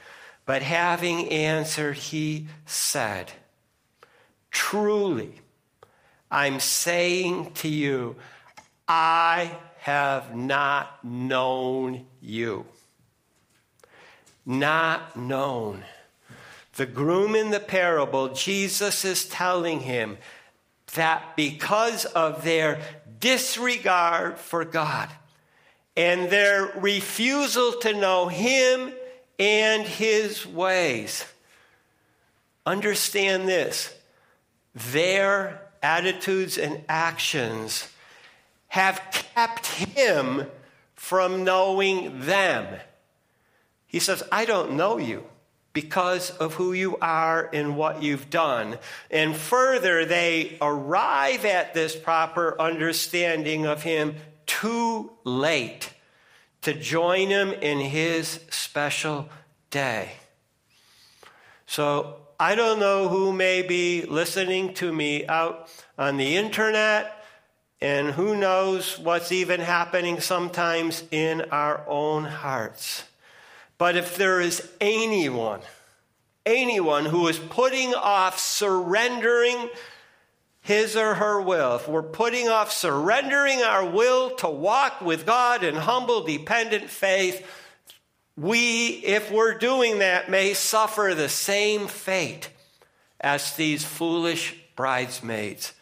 But 0.47 0.63
having 0.63 1.29
answered, 1.29 1.97
he 1.97 2.47
said, 2.65 3.33
Truly, 4.51 5.35
I'm 6.37 6.61
saying 6.61 7.53
to 7.55 7.68
you, 7.68 8.14
I 8.87 9.57
have 9.78 10.37
not 10.37 11.03
known 11.03 12.05
you. 12.20 12.66
Not 14.45 15.16
known. 15.16 15.82
The 16.74 16.84
groom 16.84 17.34
in 17.34 17.53
the 17.53 17.59
parable, 17.59 18.34
Jesus 18.34 19.03
is 19.07 19.24
telling 19.24 19.80
him 19.80 20.18
that 20.93 21.37
because 21.37 22.05
of 22.05 22.45
their 22.45 22.82
disregard 23.18 24.37
for 24.37 24.66
God 24.66 25.09
and 25.97 26.28
their 26.28 26.66
refusal 26.76 27.72
to 27.80 27.95
know 27.95 28.28
Him 28.28 28.93
and 29.39 29.87
His 29.87 30.45
ways, 30.47 31.24
understand 32.66 33.49
this 33.49 33.95
their 34.74 35.66
attitudes 35.87 36.59
and 36.59 36.82
actions 36.89 37.89
have 38.66 39.01
kept 39.12 39.66
Him 39.66 40.47
from 40.97 41.45
knowing 41.45 42.20
them. 42.20 42.80
He 43.87 44.01
says, 44.01 44.24
I 44.32 44.47
don't 44.47 44.72
know 44.72 44.99
you 44.99 45.24
because 45.72 46.30
of 46.30 46.55
who 46.55 46.72
you 46.72 46.97
are 46.97 47.49
and 47.53 47.76
what 47.76 48.03
you've 48.03 48.28
done. 48.30 48.78
And 49.12 49.37
further, 49.37 50.05
they 50.05 50.59
arrive 50.61 51.45
at 51.45 51.72
this 51.72 51.95
proper 51.95 52.61
understanding 52.61 53.64
of 53.64 53.84
Him 53.84 54.16
too 54.47 55.12
late 55.22 55.93
to 56.62 56.74
join 56.74 57.28
Him 57.28 57.53
in 57.53 57.78
His 57.78 58.41
special 58.51 59.28
day. 59.70 60.12
So 61.66 62.26
I 62.39 62.55
don't 62.55 62.78
know 62.78 63.09
who 63.09 63.32
may 63.32 63.62
be 63.62 64.03
listening 64.03 64.74
to 64.74 64.93
me 64.93 65.26
out 65.26 65.70
on 65.97 66.18
the 66.18 66.37
internet, 66.37 67.24
and 67.80 68.11
who 68.11 68.37
knows 68.37 68.99
what's 68.99 69.32
even 69.32 69.61
happening 69.61 70.20
sometimes 70.20 71.03
in 71.11 71.43
our 71.51 71.82
own 71.89 72.24
hearts. 72.24 73.05
But 73.78 73.97
if 73.97 74.16
there 74.16 74.41
is 74.41 74.70
anyone, 74.82 75.61
anyone 76.45 77.07
who 77.07 77.26
is 77.28 77.39
putting 77.39 77.95
off 77.95 78.39
surrendering 78.39 79.70
his 80.61 80.95
or 80.95 81.14
her 81.14 81.41
will, 81.41 81.76
if 81.76 81.89
we're 81.89 82.03
putting 82.03 82.49
off 82.49 82.70
surrendering 82.70 83.62
our 83.62 83.84
will 83.89 84.30
to 84.37 84.49
walk 84.49 85.01
with 85.01 85.24
God 85.24 85.64
in 85.64 85.74
humble, 85.74 86.22
dependent 86.22 86.91
faith, 86.91 87.47
we, 88.37 88.89
if 88.89 89.30
we're 89.30 89.55
doing 89.55 90.01
that, 90.01 90.30
may 90.30 90.53
suffer 90.55 91.14
the 91.14 91.28
same 91.28 91.87
fate 91.89 92.51
as 93.20 93.57
these 93.57 93.84
foolish 93.84 94.57
bridesmaids. 94.76 95.72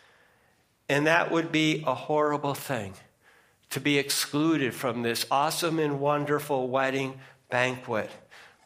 And 0.89 1.07
that 1.07 1.31
would 1.31 1.51
be 1.51 1.83
a 1.87 1.95
horrible 1.95 2.55
thing 2.55 2.95
to 3.71 3.81
be 3.81 3.99
excluded 3.99 4.73
from 4.73 5.03
this 5.03 5.27
awesome 5.31 5.81
and 5.81 5.99
wonderful 5.99 6.69
wedding 6.69 7.19
banquet 7.51 8.11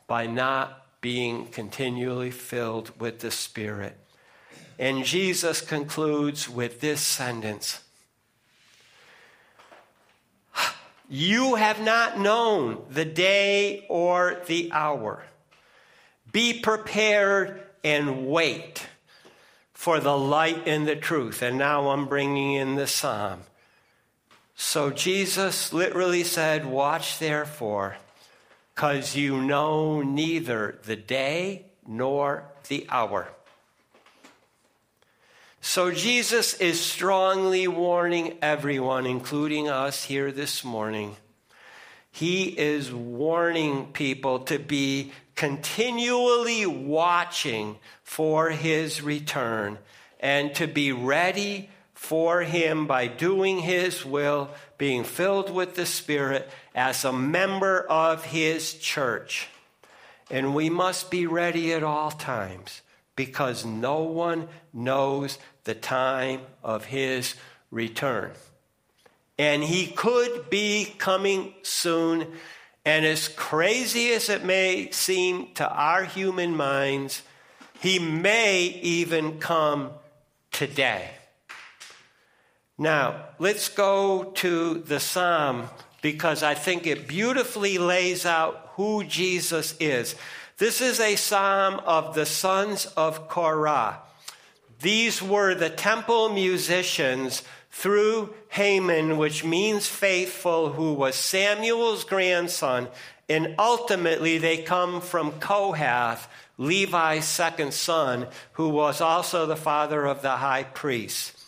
by 0.07 0.26
not 0.26 0.86
being 1.01 1.47
continually 1.47 2.30
filled 2.30 2.99
with 3.01 3.20
the 3.20 3.30
Spirit. 3.30 3.97
And 4.78 5.05
Jesus 5.05 5.61
concludes 5.61 6.49
with 6.49 6.80
this 6.80 7.01
sentence 7.01 7.80
You 11.09 11.55
have 11.55 11.81
not 11.81 12.19
known 12.19 12.85
the 12.91 13.07
day 13.07 13.87
or 13.89 14.43
the 14.47 14.71
hour. 14.73 15.23
Be 16.31 16.61
prepared 16.61 17.63
and 17.83 18.27
wait 18.27 18.87
for 19.73 20.01
the 20.01 20.17
light 20.17 20.69
and 20.69 20.87
the 20.87 20.97
truth. 20.97 21.41
And 21.41 21.57
now 21.57 21.91
I'm 21.91 22.07
bringing 22.07 22.55
in 22.55 22.75
the 22.75 22.87
psalm. 22.87 23.41
So 24.55 24.91
Jesus 24.91 25.73
literally 25.73 26.25
said, 26.25 26.67
Watch 26.67 27.19
therefore 27.19 27.97
because 28.75 29.17
you 29.17 29.41
know 29.41 30.03
neither 30.03 30.79
the 30.85 30.97
day 30.97 31.67
nor 31.87 32.45
the 32.69 32.87
hour. 32.91 33.29
So 35.69 35.91
Jesus 35.91 36.55
is 36.55 36.81
strongly 36.81 37.69
warning 37.69 38.39
everyone, 38.41 39.05
including 39.05 39.69
us 39.69 40.03
here 40.03 40.33
this 40.33 40.64
morning. 40.64 41.14
He 42.11 42.45
is 42.45 42.91
warning 42.91 43.89
people 43.93 44.39
to 44.47 44.59
be 44.59 45.12
continually 45.35 46.64
watching 46.64 47.77
for 48.03 48.49
his 48.49 49.03
return 49.03 49.77
and 50.21 50.55
to 50.55 50.66
be 50.66 50.93
ready 50.93 51.69
for 51.93 52.41
him 52.41 52.87
by 52.87 53.07
doing 53.07 53.59
his 53.59 54.07
will, 54.07 54.49
being 54.79 55.05
filled 55.05 55.51
with 55.51 55.75
the 55.75 55.85
Spirit 55.85 56.49
as 56.75 57.05
a 57.05 57.12
member 57.12 57.83
of 57.83 58.25
his 58.25 58.73
church. 58.73 59.49
And 60.31 60.55
we 60.55 60.71
must 60.71 61.11
be 61.11 61.27
ready 61.27 61.75
at 61.75 61.83
all 61.83 62.11
times 62.11 62.81
because 63.19 63.64
no 63.66 64.05
one 64.05 64.47
knows 64.73 65.39
the 65.69 65.75
time 65.75 66.41
of 66.64 66.87
his 66.87 67.35
return. 67.71 68.31
And 69.39 69.62
he 69.62 69.89
could 69.89 70.49
be 70.49 70.95
coming 70.97 71.53
soon. 71.61 72.27
And 72.87 73.05
as 73.05 73.29
crazy 73.29 74.12
as 74.12 74.31
it 74.31 74.47
may 74.47 74.91
seem 74.93 75.53
to 75.57 75.71
our 75.71 76.05
human 76.05 76.57
minds, 76.57 77.21
he 77.81 77.99
may 77.99 78.81
even 78.81 79.41
come 79.41 79.91
today. 80.53 81.11
Now, 82.79 83.27
let's 83.39 83.69
go 83.69 84.33
to 84.37 84.79
the 84.79 85.01
psalm 85.01 85.69
because 86.01 86.43
I 86.43 86.55
think 86.55 86.87
it 86.87 87.07
beautifully 87.07 87.77
lays 87.77 88.25
out 88.25 88.71
who 88.77 89.05
Jesus 89.05 89.75
is. 89.79 90.14
This 90.57 90.81
is 90.81 90.99
a 90.99 91.16
psalm 91.16 91.75
of 91.85 92.14
the 92.14 92.25
sons 92.25 92.87
of 92.97 93.29
Korah. 93.29 93.99
These 94.81 95.22
were 95.22 95.55
the 95.55 95.70
temple 95.70 96.29
musicians 96.29 97.43
through 97.70 98.35
Heman, 98.51 99.18
which 99.18 99.45
means 99.45 99.87
faithful, 99.87 100.72
who 100.72 100.95
was 100.95 101.14
Samuel's 101.14 102.05
grandson. 102.05 102.89
And 103.29 103.55
ultimately, 103.59 104.39
they 104.39 104.59
come 104.59 105.01
from 105.01 105.33
Kohath, 105.33 106.29
Levi's 106.57 107.24
second 107.24 107.74
son, 107.74 108.26
who 108.53 108.68
was 108.68 109.01
also 109.01 109.47
the 109.47 109.57
father 109.57 110.07
of 110.07 110.22
the 110.22 110.37
high 110.37 110.64
priest. 110.64 111.39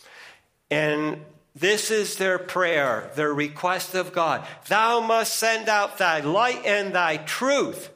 And 0.69 1.21
this 1.55 1.91
is 1.91 2.15
their 2.15 2.39
prayer, 2.39 3.11
their 3.15 3.33
request 3.33 3.93
of 3.93 4.13
God. 4.13 4.45
Thou 4.67 5.01
must 5.01 5.35
send 5.35 5.67
out 5.67 5.97
thy 5.97 6.21
light 6.21 6.65
and 6.65 6.93
thy 6.93 7.17
truth, 7.17 7.89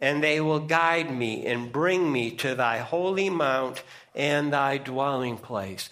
and 0.00 0.22
they 0.22 0.40
will 0.40 0.60
guide 0.60 1.14
me 1.14 1.46
and 1.46 1.70
bring 1.70 2.10
me 2.10 2.32
to 2.32 2.54
thy 2.54 2.78
holy 2.78 3.30
mount 3.30 3.82
and 4.14 4.52
thy 4.52 4.78
dwelling 4.78 5.36
place. 5.36 5.88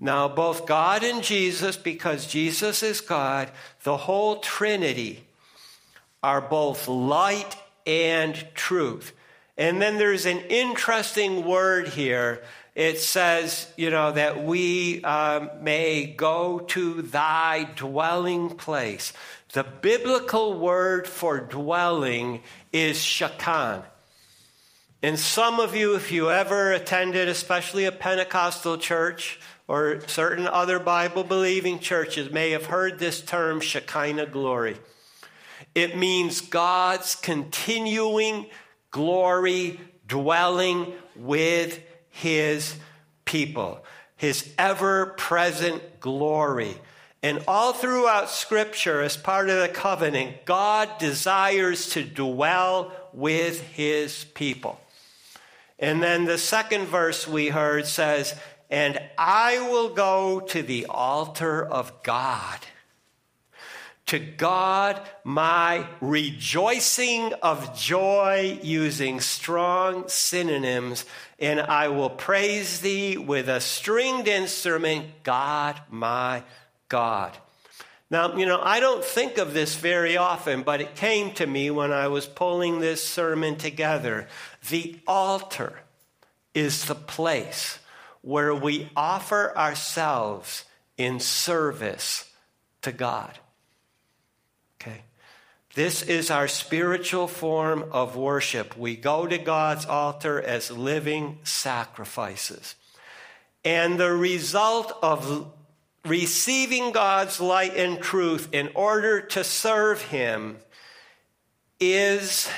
Now, 0.00 0.28
both 0.28 0.66
God 0.66 1.04
and 1.04 1.22
Jesus, 1.22 1.76
because 1.76 2.26
Jesus 2.26 2.82
is 2.82 3.00
God, 3.00 3.50
the 3.84 3.96
whole 3.96 4.40
Trinity 4.40 5.24
are 6.22 6.40
both 6.40 6.88
light 6.88 7.56
and 7.86 8.46
truth. 8.54 9.12
And 9.56 9.80
then 9.80 9.98
there's 9.98 10.26
an 10.26 10.40
interesting 10.48 11.44
word 11.44 11.88
here. 11.88 12.42
It 12.74 12.98
says, 12.98 13.72
you 13.76 13.90
know, 13.90 14.10
that 14.10 14.42
we 14.44 15.04
um, 15.04 15.50
may 15.62 16.06
go 16.06 16.58
to 16.58 17.02
thy 17.02 17.68
dwelling 17.76 18.50
place. 18.50 19.12
The 19.52 19.62
biblical 19.62 20.58
word 20.58 21.06
for 21.06 21.38
dwelling 21.38 22.42
is 22.72 22.98
shakan. 22.98 23.84
And 25.04 25.18
some 25.18 25.60
of 25.60 25.76
you, 25.76 25.96
if 25.96 26.10
you 26.10 26.30
ever 26.30 26.72
attended, 26.72 27.28
especially 27.28 27.84
a 27.84 27.92
Pentecostal 27.92 28.78
church 28.78 29.38
or 29.68 30.00
certain 30.06 30.46
other 30.46 30.78
Bible 30.78 31.24
believing 31.24 31.78
churches, 31.78 32.32
may 32.32 32.52
have 32.52 32.64
heard 32.64 32.98
this 32.98 33.20
term, 33.20 33.60
Shekinah 33.60 34.24
glory. 34.24 34.78
It 35.74 35.98
means 35.98 36.40
God's 36.40 37.16
continuing 37.16 38.46
glory 38.92 39.78
dwelling 40.08 40.94
with 41.14 41.82
his 42.08 42.74
people, 43.26 43.84
his 44.16 44.54
ever 44.56 45.08
present 45.18 46.00
glory. 46.00 46.78
And 47.22 47.44
all 47.46 47.74
throughout 47.74 48.30
Scripture, 48.30 49.02
as 49.02 49.18
part 49.18 49.50
of 49.50 49.60
the 49.60 49.68
covenant, 49.68 50.46
God 50.46 50.96
desires 50.98 51.90
to 51.90 52.02
dwell 52.02 52.90
with 53.12 53.60
his 53.60 54.24
people. 54.32 54.80
And 55.78 56.02
then 56.02 56.24
the 56.24 56.38
second 56.38 56.86
verse 56.86 57.26
we 57.26 57.48
heard 57.48 57.86
says, 57.86 58.34
And 58.70 59.00
I 59.18 59.68
will 59.68 59.90
go 59.90 60.40
to 60.40 60.62
the 60.62 60.86
altar 60.86 61.64
of 61.64 62.02
God. 62.02 62.58
To 64.06 64.18
God, 64.18 65.00
my 65.24 65.86
rejoicing 66.00 67.32
of 67.42 67.76
joy, 67.76 68.58
using 68.62 69.20
strong 69.20 70.08
synonyms, 70.08 71.06
and 71.38 71.58
I 71.58 71.88
will 71.88 72.10
praise 72.10 72.80
thee 72.80 73.16
with 73.16 73.48
a 73.48 73.62
stringed 73.62 74.28
instrument, 74.28 75.06
God, 75.22 75.80
my 75.90 76.42
God. 76.88 77.36
Now, 78.10 78.36
you 78.36 78.44
know, 78.46 78.60
I 78.62 78.80
don't 78.80 79.04
think 79.04 79.38
of 79.38 79.54
this 79.54 79.74
very 79.74 80.16
often, 80.16 80.62
but 80.62 80.80
it 80.80 80.94
came 80.94 81.32
to 81.32 81.46
me 81.46 81.70
when 81.70 81.90
I 81.90 82.08
was 82.08 82.26
pulling 82.26 82.78
this 82.78 83.02
sermon 83.02 83.56
together. 83.56 84.28
The 84.70 85.00
altar 85.06 85.80
is 86.54 86.84
the 86.84 86.94
place 86.94 87.78
where 88.22 88.54
we 88.54 88.88
offer 88.96 89.56
ourselves 89.56 90.64
in 90.96 91.20
service 91.20 92.30
to 92.82 92.92
God. 92.92 93.38
Okay? 94.80 95.02
This 95.74 96.02
is 96.02 96.30
our 96.30 96.48
spiritual 96.48 97.26
form 97.26 97.84
of 97.90 98.16
worship. 98.16 98.78
We 98.78 98.96
go 98.96 99.26
to 99.26 99.36
God's 99.36 99.84
altar 99.84 100.40
as 100.40 100.70
living 100.70 101.40
sacrifices. 101.42 102.76
And 103.64 103.98
the 103.98 104.12
result 104.12 104.96
of 105.02 105.52
receiving 106.04 106.92
God's 106.92 107.40
light 107.40 107.76
and 107.76 108.00
truth 108.00 108.48
in 108.52 108.70
order 108.74 109.20
to 109.20 109.42
serve 109.42 110.00
Him 110.02 110.58
is 111.80 112.48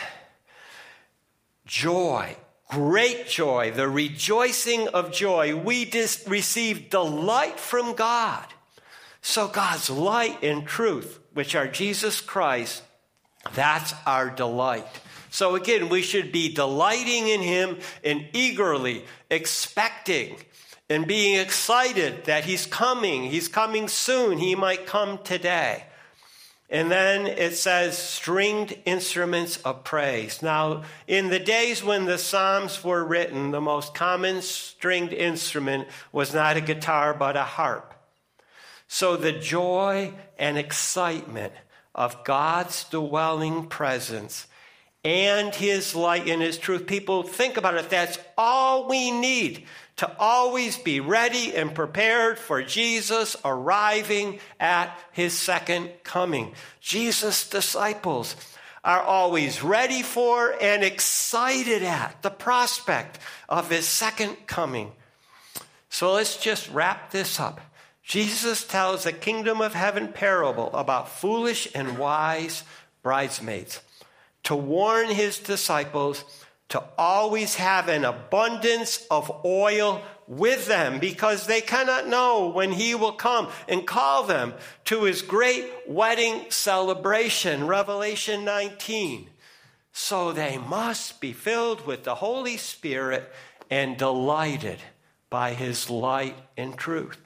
joy, 1.66 2.36
great 2.70 3.26
joy, 3.26 3.72
the 3.72 3.88
rejoicing 3.88 4.88
of 4.88 5.12
joy. 5.12 5.54
We 5.54 5.84
dis- 5.84 6.24
receive 6.26 6.88
delight 6.90 7.60
from 7.60 7.94
God. 7.94 8.46
So, 9.20 9.48
God's 9.48 9.90
light 9.90 10.42
and 10.42 10.66
truth, 10.66 11.18
which 11.34 11.54
are 11.54 11.66
Jesus 11.66 12.20
Christ, 12.20 12.82
that's 13.54 13.92
our 14.06 14.30
delight. 14.30 14.86
So, 15.30 15.56
again, 15.56 15.88
we 15.88 16.02
should 16.02 16.30
be 16.30 16.54
delighting 16.54 17.28
in 17.28 17.42
Him 17.42 17.78
and 18.04 18.26
eagerly 18.32 19.04
expecting 19.28 20.36
and 20.88 21.06
being 21.06 21.38
excited 21.38 22.24
that 22.24 22.44
he's 22.44 22.66
coming. 22.66 23.24
He's 23.24 23.48
coming 23.48 23.88
soon. 23.88 24.38
He 24.38 24.54
might 24.54 24.86
come 24.86 25.18
today. 25.18 25.84
And 26.68 26.90
then 26.90 27.26
it 27.26 27.56
says 27.56 27.96
stringed 27.96 28.76
instruments 28.84 29.58
of 29.58 29.84
praise. 29.84 30.42
Now, 30.42 30.82
in 31.06 31.28
the 31.28 31.38
days 31.38 31.84
when 31.84 32.06
the 32.06 32.18
Psalms 32.18 32.82
were 32.82 33.04
written, 33.04 33.52
the 33.52 33.60
most 33.60 33.94
common 33.94 34.42
stringed 34.42 35.12
instrument 35.12 35.86
was 36.10 36.34
not 36.34 36.56
a 36.56 36.60
guitar, 36.60 37.14
but 37.14 37.36
a 37.36 37.44
harp. 37.44 37.94
So 38.88 39.16
the 39.16 39.32
joy 39.32 40.12
and 40.38 40.58
excitement 40.58 41.52
of 41.94 42.24
God's 42.24 42.84
dwelling 42.84 43.66
presence 43.66 44.46
and 45.06 45.54
his 45.54 45.94
light 45.94 46.26
and 46.26 46.42
his 46.42 46.58
truth. 46.58 46.84
People 46.88 47.22
think 47.22 47.56
about 47.56 47.76
it. 47.76 47.88
That's 47.88 48.18
all 48.36 48.88
we 48.88 49.12
need 49.12 49.64
to 49.98 50.16
always 50.18 50.76
be 50.76 50.98
ready 50.98 51.54
and 51.54 51.72
prepared 51.72 52.40
for 52.40 52.60
Jesus 52.60 53.36
arriving 53.44 54.40
at 54.58 54.98
his 55.12 55.32
second 55.32 55.90
coming. 56.02 56.54
Jesus' 56.80 57.48
disciples 57.48 58.34
are 58.82 59.00
always 59.00 59.62
ready 59.62 60.02
for 60.02 60.56
and 60.60 60.82
excited 60.82 61.84
at 61.84 62.20
the 62.22 62.30
prospect 62.30 63.20
of 63.48 63.70
his 63.70 63.86
second 63.86 64.34
coming. 64.48 64.90
So 65.88 66.14
let's 66.14 66.36
just 66.36 66.68
wrap 66.72 67.12
this 67.12 67.38
up. 67.38 67.60
Jesus 68.02 68.66
tells 68.66 69.06
a 69.06 69.12
kingdom 69.12 69.60
of 69.60 69.72
heaven 69.72 70.12
parable 70.12 70.72
about 70.74 71.08
foolish 71.08 71.68
and 71.76 71.96
wise 71.96 72.64
bridesmaids 73.04 73.80
to 74.46 74.54
warn 74.54 75.08
his 75.08 75.40
disciples 75.40 76.24
to 76.68 76.82
always 76.96 77.56
have 77.56 77.88
an 77.88 78.04
abundance 78.04 79.04
of 79.10 79.44
oil 79.44 80.00
with 80.28 80.68
them 80.68 81.00
because 81.00 81.46
they 81.46 81.60
cannot 81.60 82.06
know 82.06 82.48
when 82.48 82.70
he 82.70 82.94
will 82.94 83.12
come 83.12 83.48
and 83.68 83.86
call 83.88 84.22
them 84.22 84.54
to 84.84 85.02
his 85.02 85.22
great 85.22 85.68
wedding 85.88 86.44
celebration, 86.48 87.66
Revelation 87.66 88.44
19. 88.44 89.28
So 89.92 90.30
they 90.30 90.58
must 90.58 91.20
be 91.20 91.32
filled 91.32 91.84
with 91.84 92.04
the 92.04 92.14
Holy 92.14 92.56
Spirit 92.56 93.28
and 93.68 93.96
delighted 93.96 94.78
by 95.28 95.54
his 95.54 95.90
light 95.90 96.36
and 96.56 96.76
truth. 96.76 97.18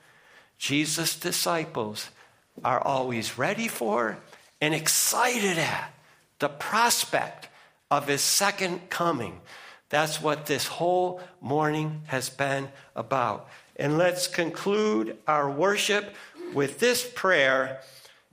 Jesus' 0.56 1.18
disciples 1.18 2.08
are 2.64 2.80
always 2.80 3.36
ready 3.36 3.68
for 3.68 4.16
and 4.58 4.74
excited 4.74 5.58
at 5.58 5.92
the 6.40 6.48
prospect 6.48 7.48
of 7.90 8.08
his 8.08 8.20
second 8.20 8.90
coming. 8.90 9.40
That's 9.88 10.20
what 10.20 10.46
this 10.46 10.66
whole 10.66 11.20
morning 11.40 12.02
has 12.06 12.28
been 12.28 12.68
about. 12.94 13.48
And 13.76 13.96
let's 13.96 14.26
conclude 14.26 15.16
our 15.26 15.50
worship 15.50 16.14
with 16.52 16.80
this 16.80 17.08
prayer 17.14 17.80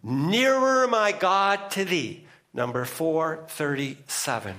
Nearer, 0.04 0.88
my 0.88 1.12
God, 1.12 1.72
to 1.72 1.84
thee. 1.84 2.26
Number 2.54 2.86
437. 2.86 4.56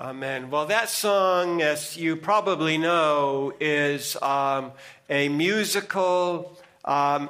Amen. 0.00 0.48
Well, 0.48 0.64
that 0.64 0.88
song, 0.88 1.60
as 1.60 1.94
you 1.94 2.16
probably 2.16 2.78
know, 2.78 3.52
is 3.60 4.16
um, 4.22 4.72
a 5.10 5.28
musical 5.28 6.58
um, 6.86 7.28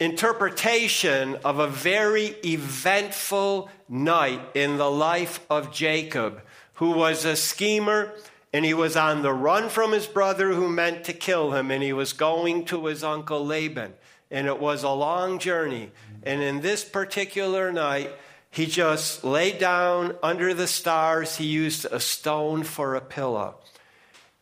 interpretation 0.00 1.36
of 1.44 1.60
a 1.60 1.68
very 1.68 2.34
eventful 2.44 3.70
night 3.88 4.40
in 4.54 4.76
the 4.76 4.90
life 4.90 5.38
of 5.48 5.72
Jacob, 5.72 6.42
who 6.74 6.90
was 6.90 7.24
a 7.24 7.36
schemer 7.36 8.12
and 8.52 8.64
he 8.64 8.74
was 8.74 8.96
on 8.96 9.22
the 9.22 9.32
run 9.32 9.68
from 9.68 9.92
his 9.92 10.08
brother 10.08 10.52
who 10.52 10.68
meant 10.68 11.04
to 11.04 11.12
kill 11.12 11.52
him, 11.52 11.70
and 11.70 11.80
he 11.80 11.92
was 11.92 12.12
going 12.12 12.64
to 12.64 12.86
his 12.86 13.04
uncle 13.04 13.46
Laban. 13.46 13.94
And 14.32 14.48
it 14.48 14.58
was 14.58 14.82
a 14.82 14.90
long 14.90 15.38
journey. 15.38 15.92
And 16.24 16.42
in 16.42 16.60
this 16.60 16.82
particular 16.84 17.70
night, 17.70 18.10
he 18.54 18.66
just 18.66 19.24
lay 19.24 19.50
down 19.50 20.14
under 20.22 20.54
the 20.54 20.68
stars. 20.68 21.36
He 21.36 21.46
used 21.46 21.86
a 21.86 21.98
stone 21.98 22.62
for 22.62 22.94
a 22.94 23.00
pillow. 23.00 23.56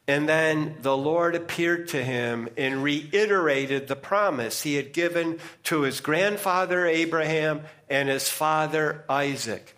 And 0.07 0.29
then 0.29 0.77
the 0.83 0.95
Lord 0.95 1.35
appeared 1.35 1.89
to 1.89 2.05
him 2.05 2.51
and 2.59 2.83
reiterated 2.83 3.89
the 3.89 3.97
promise 3.97 4.63
he 4.63 4.75
had 4.75 4.93
given 4.93 5.39
to 5.65 5.83
his 5.83 6.01
grandfather 6.01 6.87
Abraham 6.87 7.63
and 7.89 8.11
his 8.11 8.29
father 8.29 9.07
Isaac. 9.09 9.75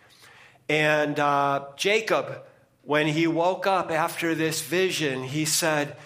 And 0.69 1.21
uh, 1.21 1.67
Jacob, 1.77 2.43
when 2.83 3.07
he 3.07 3.29
woke 3.29 3.69
up 3.69 3.93
after 3.93 4.35
this 4.35 4.63
vision, 4.63 5.23
he 5.23 5.45
said, 5.45 5.97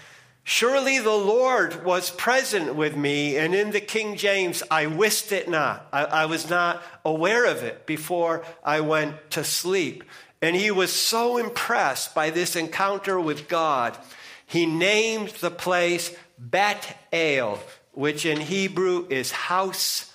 Surely 0.51 0.99
the 0.99 1.11
Lord 1.11 1.85
was 1.85 2.09
present 2.09 2.75
with 2.75 2.97
me, 2.97 3.37
and 3.37 3.55
in 3.55 3.71
the 3.71 3.83
King 3.83 4.17
James, 4.17 4.63
I 4.71 4.87
wist 4.87 5.31
it 5.31 5.47
not. 5.47 5.87
I, 5.93 6.05
I, 6.07 6.25
was 6.25 6.49
not 6.49 6.83
aware 7.05 7.45
of 7.45 7.63
it 7.63 7.85
before 7.85 8.43
I 8.65 8.81
went 8.81 9.31
to 9.33 9.45
sleep. 9.45 10.05
And 10.41 10.57
he 10.57 10.71
was 10.71 10.91
so 10.91 11.37
impressed 11.37 12.15
by 12.15 12.31
this 12.31 12.57
encounter 12.57 13.21
with 13.21 13.47
God, 13.47 13.99
he 14.47 14.65
named 14.65 15.29
the 15.43 15.51
place 15.51 16.17
Bet 16.39 16.97
El, 17.13 17.61
which 17.93 18.25
in 18.25 18.41
Hebrew 18.41 19.07
is 19.11 19.31
house 19.31 20.15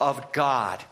of 0.00 0.30
God. 0.30 0.84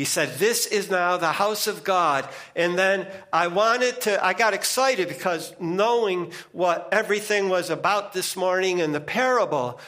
He 0.00 0.06
said, 0.06 0.38
This 0.38 0.64
is 0.64 0.90
now 0.90 1.18
the 1.18 1.32
house 1.32 1.66
of 1.66 1.84
God. 1.84 2.26
And 2.56 2.78
then 2.78 3.06
I 3.34 3.48
wanted 3.48 4.00
to, 4.00 4.24
I 4.24 4.32
got 4.32 4.54
excited 4.54 5.08
because 5.08 5.54
knowing 5.60 6.32
what 6.52 6.88
everything 6.90 7.50
was 7.50 7.68
about 7.68 8.14
this 8.14 8.34
morning 8.34 8.78
in 8.78 8.92
the 8.92 9.00
parable, 9.02 9.78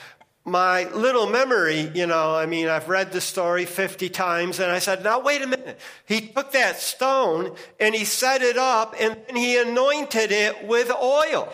my 0.45 0.85
little 0.91 1.31
memory, 1.31 1.91
you 1.95 2.07
know, 2.07 2.35
I 2.35 2.45
mean, 2.45 2.69
I've 2.69 2.91
read 2.91 3.11
the 3.11 3.23
story 3.23 3.65
50 3.65 4.11
times, 4.11 4.61
and 4.61 4.71
I 4.71 4.81
said, 4.81 5.03
now 5.03 5.19
wait 5.19 5.41
a 5.41 5.47
minute. 5.47 5.81
He 6.05 6.21
took 6.21 6.53
that 6.53 6.79
stone 6.79 7.57
and 7.81 7.95
he 7.95 8.05
set 8.05 8.43
it 8.43 8.59
up 8.59 8.95
and 9.01 9.17
he 9.35 9.57
anointed 9.57 10.31
it 10.31 10.67
with 10.67 10.91
oil. 10.91 11.51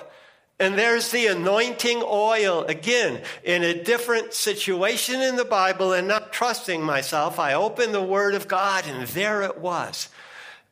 And 0.60 0.76
there's 0.76 1.10
the 1.10 1.28
anointing 1.28 2.02
oil 2.04 2.64
again 2.64 3.22
in 3.44 3.62
a 3.62 3.82
different 3.82 4.34
situation 4.34 5.20
in 5.20 5.36
the 5.36 5.44
Bible 5.44 5.92
and 5.92 6.08
not 6.08 6.32
trusting 6.32 6.82
myself. 6.82 7.38
I 7.38 7.54
opened 7.54 7.94
the 7.94 8.02
Word 8.02 8.34
of 8.34 8.48
God 8.48 8.84
and 8.86 9.06
there 9.08 9.42
it 9.42 9.58
was. 9.58 10.08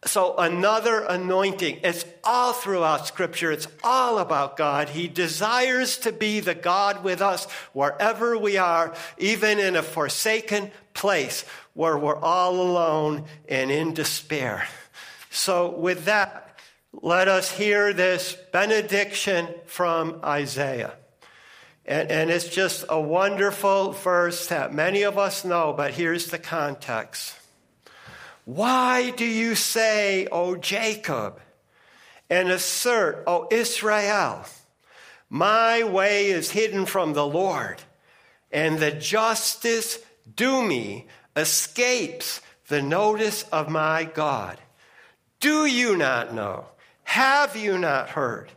So 0.04 0.36
another 0.36 1.00
anointing. 1.00 1.80
It's 1.82 2.04
all 2.22 2.52
throughout 2.52 3.06
Scripture. 3.06 3.50
It's 3.50 3.68
all 3.82 4.18
about 4.18 4.56
God. 4.56 4.90
He 4.90 5.08
desires 5.08 5.98
to 5.98 6.12
be 6.12 6.40
the 6.40 6.54
God 6.54 7.02
with 7.02 7.22
us 7.22 7.44
wherever 7.72 8.36
we 8.36 8.56
are, 8.56 8.94
even 9.18 9.58
in 9.58 9.74
a 9.74 9.82
forsaken 9.82 10.70
place 10.94 11.44
where 11.74 11.98
we're 11.98 12.16
all 12.16 12.60
alone 12.60 13.24
and 13.48 13.70
in 13.70 13.94
despair. 13.94 14.66
So 15.30 15.70
with 15.70 16.04
that, 16.04 16.45
let 17.02 17.28
us 17.28 17.50
hear 17.50 17.92
this 17.92 18.36
benediction 18.52 19.48
from 19.66 20.20
Isaiah. 20.24 20.94
And, 21.84 22.10
and, 22.10 22.30
it's 22.30 22.48
just 22.48 22.84
a 22.88 23.00
wonderful 23.00 23.92
verse 23.92 24.48
that 24.48 24.74
many 24.74 25.02
of 25.02 25.18
us 25.18 25.44
know, 25.44 25.72
but 25.72 25.92
here's 25.92 26.26
the 26.28 26.38
context. 26.38 27.36
Why 28.44 29.10
do 29.10 29.24
you 29.24 29.54
say, 29.54 30.26
O 30.32 30.56
Jacob, 30.56 31.40
and 32.28 32.50
assert, 32.50 33.22
O 33.28 33.46
Israel, 33.52 34.44
my 35.30 35.84
way 35.84 36.26
is 36.26 36.50
hidden 36.50 36.86
from 36.86 37.12
the 37.12 37.26
Lord, 37.26 37.82
and 38.50 38.78
the 38.78 38.90
justice 38.90 40.00
due 40.34 40.64
me 40.64 41.06
escapes 41.36 42.40
the 42.66 42.82
notice 42.82 43.44
of 43.52 43.68
my 43.68 44.04
God? 44.04 44.58
Do 45.38 45.66
you 45.66 45.96
not 45.96 46.34
know? 46.34 46.66
Have 47.06 47.56
you 47.56 47.78
not 47.78 48.10
heard? 48.10 48.50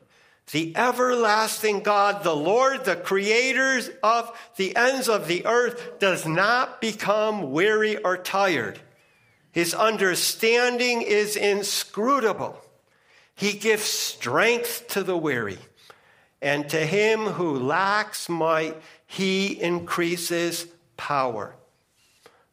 The 0.51 0.75
everlasting 0.75 1.81
God, 1.81 2.23
the 2.23 2.35
Lord, 2.35 2.83
the 2.83 2.95
creator 2.95 3.79
of 4.01 4.35
the 4.55 4.75
ends 4.75 5.07
of 5.07 5.27
the 5.27 5.45
earth, 5.45 5.99
does 5.99 6.25
not 6.25 6.81
become 6.81 7.51
weary 7.51 7.97
or 7.97 8.17
tired. 8.17 8.79
His 9.51 9.75
understanding 9.75 11.03
is 11.03 11.35
inscrutable. 11.35 12.59
He 13.35 13.53
gives 13.53 13.83
strength 13.83 14.87
to 14.89 15.03
the 15.03 15.15
weary, 15.15 15.59
and 16.41 16.67
to 16.69 16.85
him 16.85 17.19
who 17.19 17.59
lacks 17.59 18.27
might, 18.27 18.75
he 19.05 19.61
increases 19.61 20.65
power. 20.97 21.55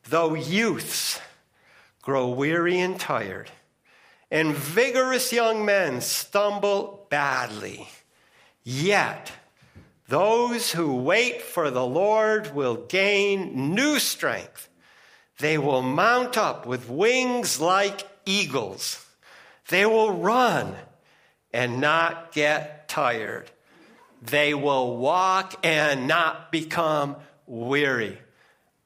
Though 0.04 0.34
youths 0.34 1.20
grow 2.02 2.28
weary 2.28 2.78
and 2.78 3.00
tired, 3.00 3.50
and 4.30 4.54
vigorous 4.54 5.32
young 5.32 5.64
men 5.64 6.00
stumble 6.00 7.06
badly. 7.10 7.88
Yet, 8.64 9.32
those 10.08 10.72
who 10.72 10.96
wait 10.96 11.42
for 11.42 11.70
the 11.70 11.86
Lord 11.86 12.54
will 12.54 12.76
gain 12.76 13.74
new 13.74 13.98
strength. 13.98 14.68
They 15.38 15.58
will 15.58 15.82
mount 15.82 16.36
up 16.36 16.66
with 16.66 16.88
wings 16.88 17.60
like 17.60 18.02
eagles. 18.24 19.04
They 19.68 19.84
will 19.84 20.12
run 20.12 20.74
and 21.52 21.80
not 21.80 22.32
get 22.32 22.88
tired. 22.88 23.50
They 24.22 24.54
will 24.54 24.96
walk 24.96 25.54
and 25.64 26.06
not 26.06 26.50
become 26.50 27.16
weary. 27.46 28.18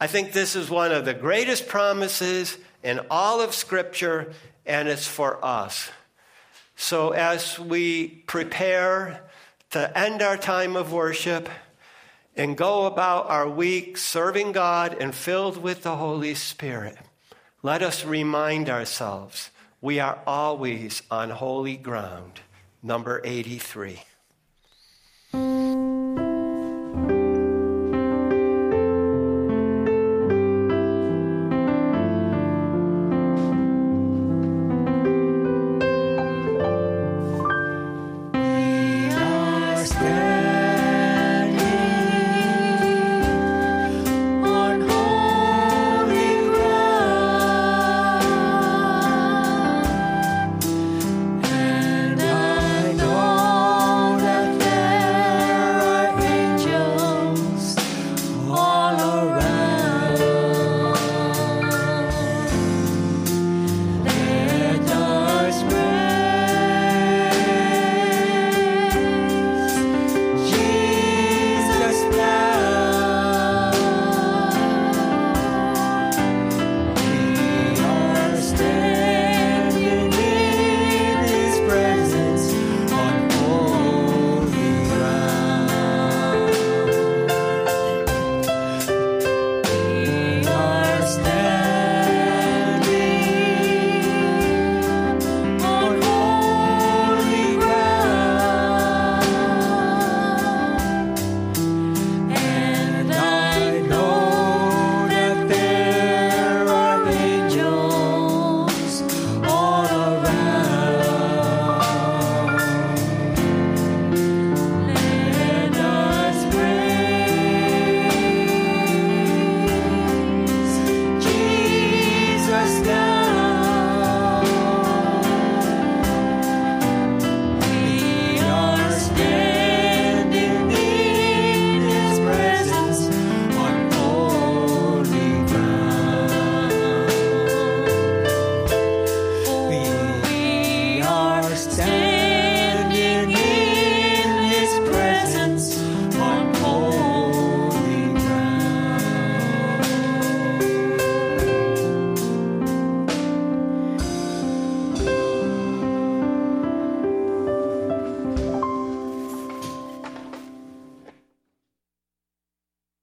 I 0.01 0.07
think 0.07 0.33
this 0.33 0.57
is 0.57 0.71
one 0.71 0.93
of 0.93 1.05
the 1.05 1.15
greatest 1.15 1.69
promises 1.69 2.57
in 2.83 3.01
all 3.11 3.41
of 3.41 3.55
Scripture 3.55 4.33
and 4.67 4.89
it's 4.89 5.07
for 5.07 5.45
us. 5.45 5.91
So 6.77 7.11
as 7.11 7.59
we 7.59 8.09
prepare 8.27 9.23
to 9.71 9.99
end 9.99 10.23
our 10.23 10.37
time 10.37 10.77
of 10.77 10.93
worship 10.93 11.49
and 12.37 12.57
go 12.57 12.87
about 12.87 13.29
our 13.29 13.49
week 13.49 13.99
serving 13.99 14.53
God 14.53 14.97
and 14.99 15.15
filled 15.15 15.57
with 15.57 15.83
the 15.83 15.97
Holy 15.97 16.35
Spirit, 16.35 16.97
let 17.63 17.83
us 17.83 18.05
remind 18.05 18.71
ourselves 18.71 19.51
we 19.81 20.01
are 20.01 20.21
always 20.27 21.03
on 21.11 21.31
holy 21.31 21.77
ground. 21.77 22.41
Number 22.83 23.21
83. 23.25 24.03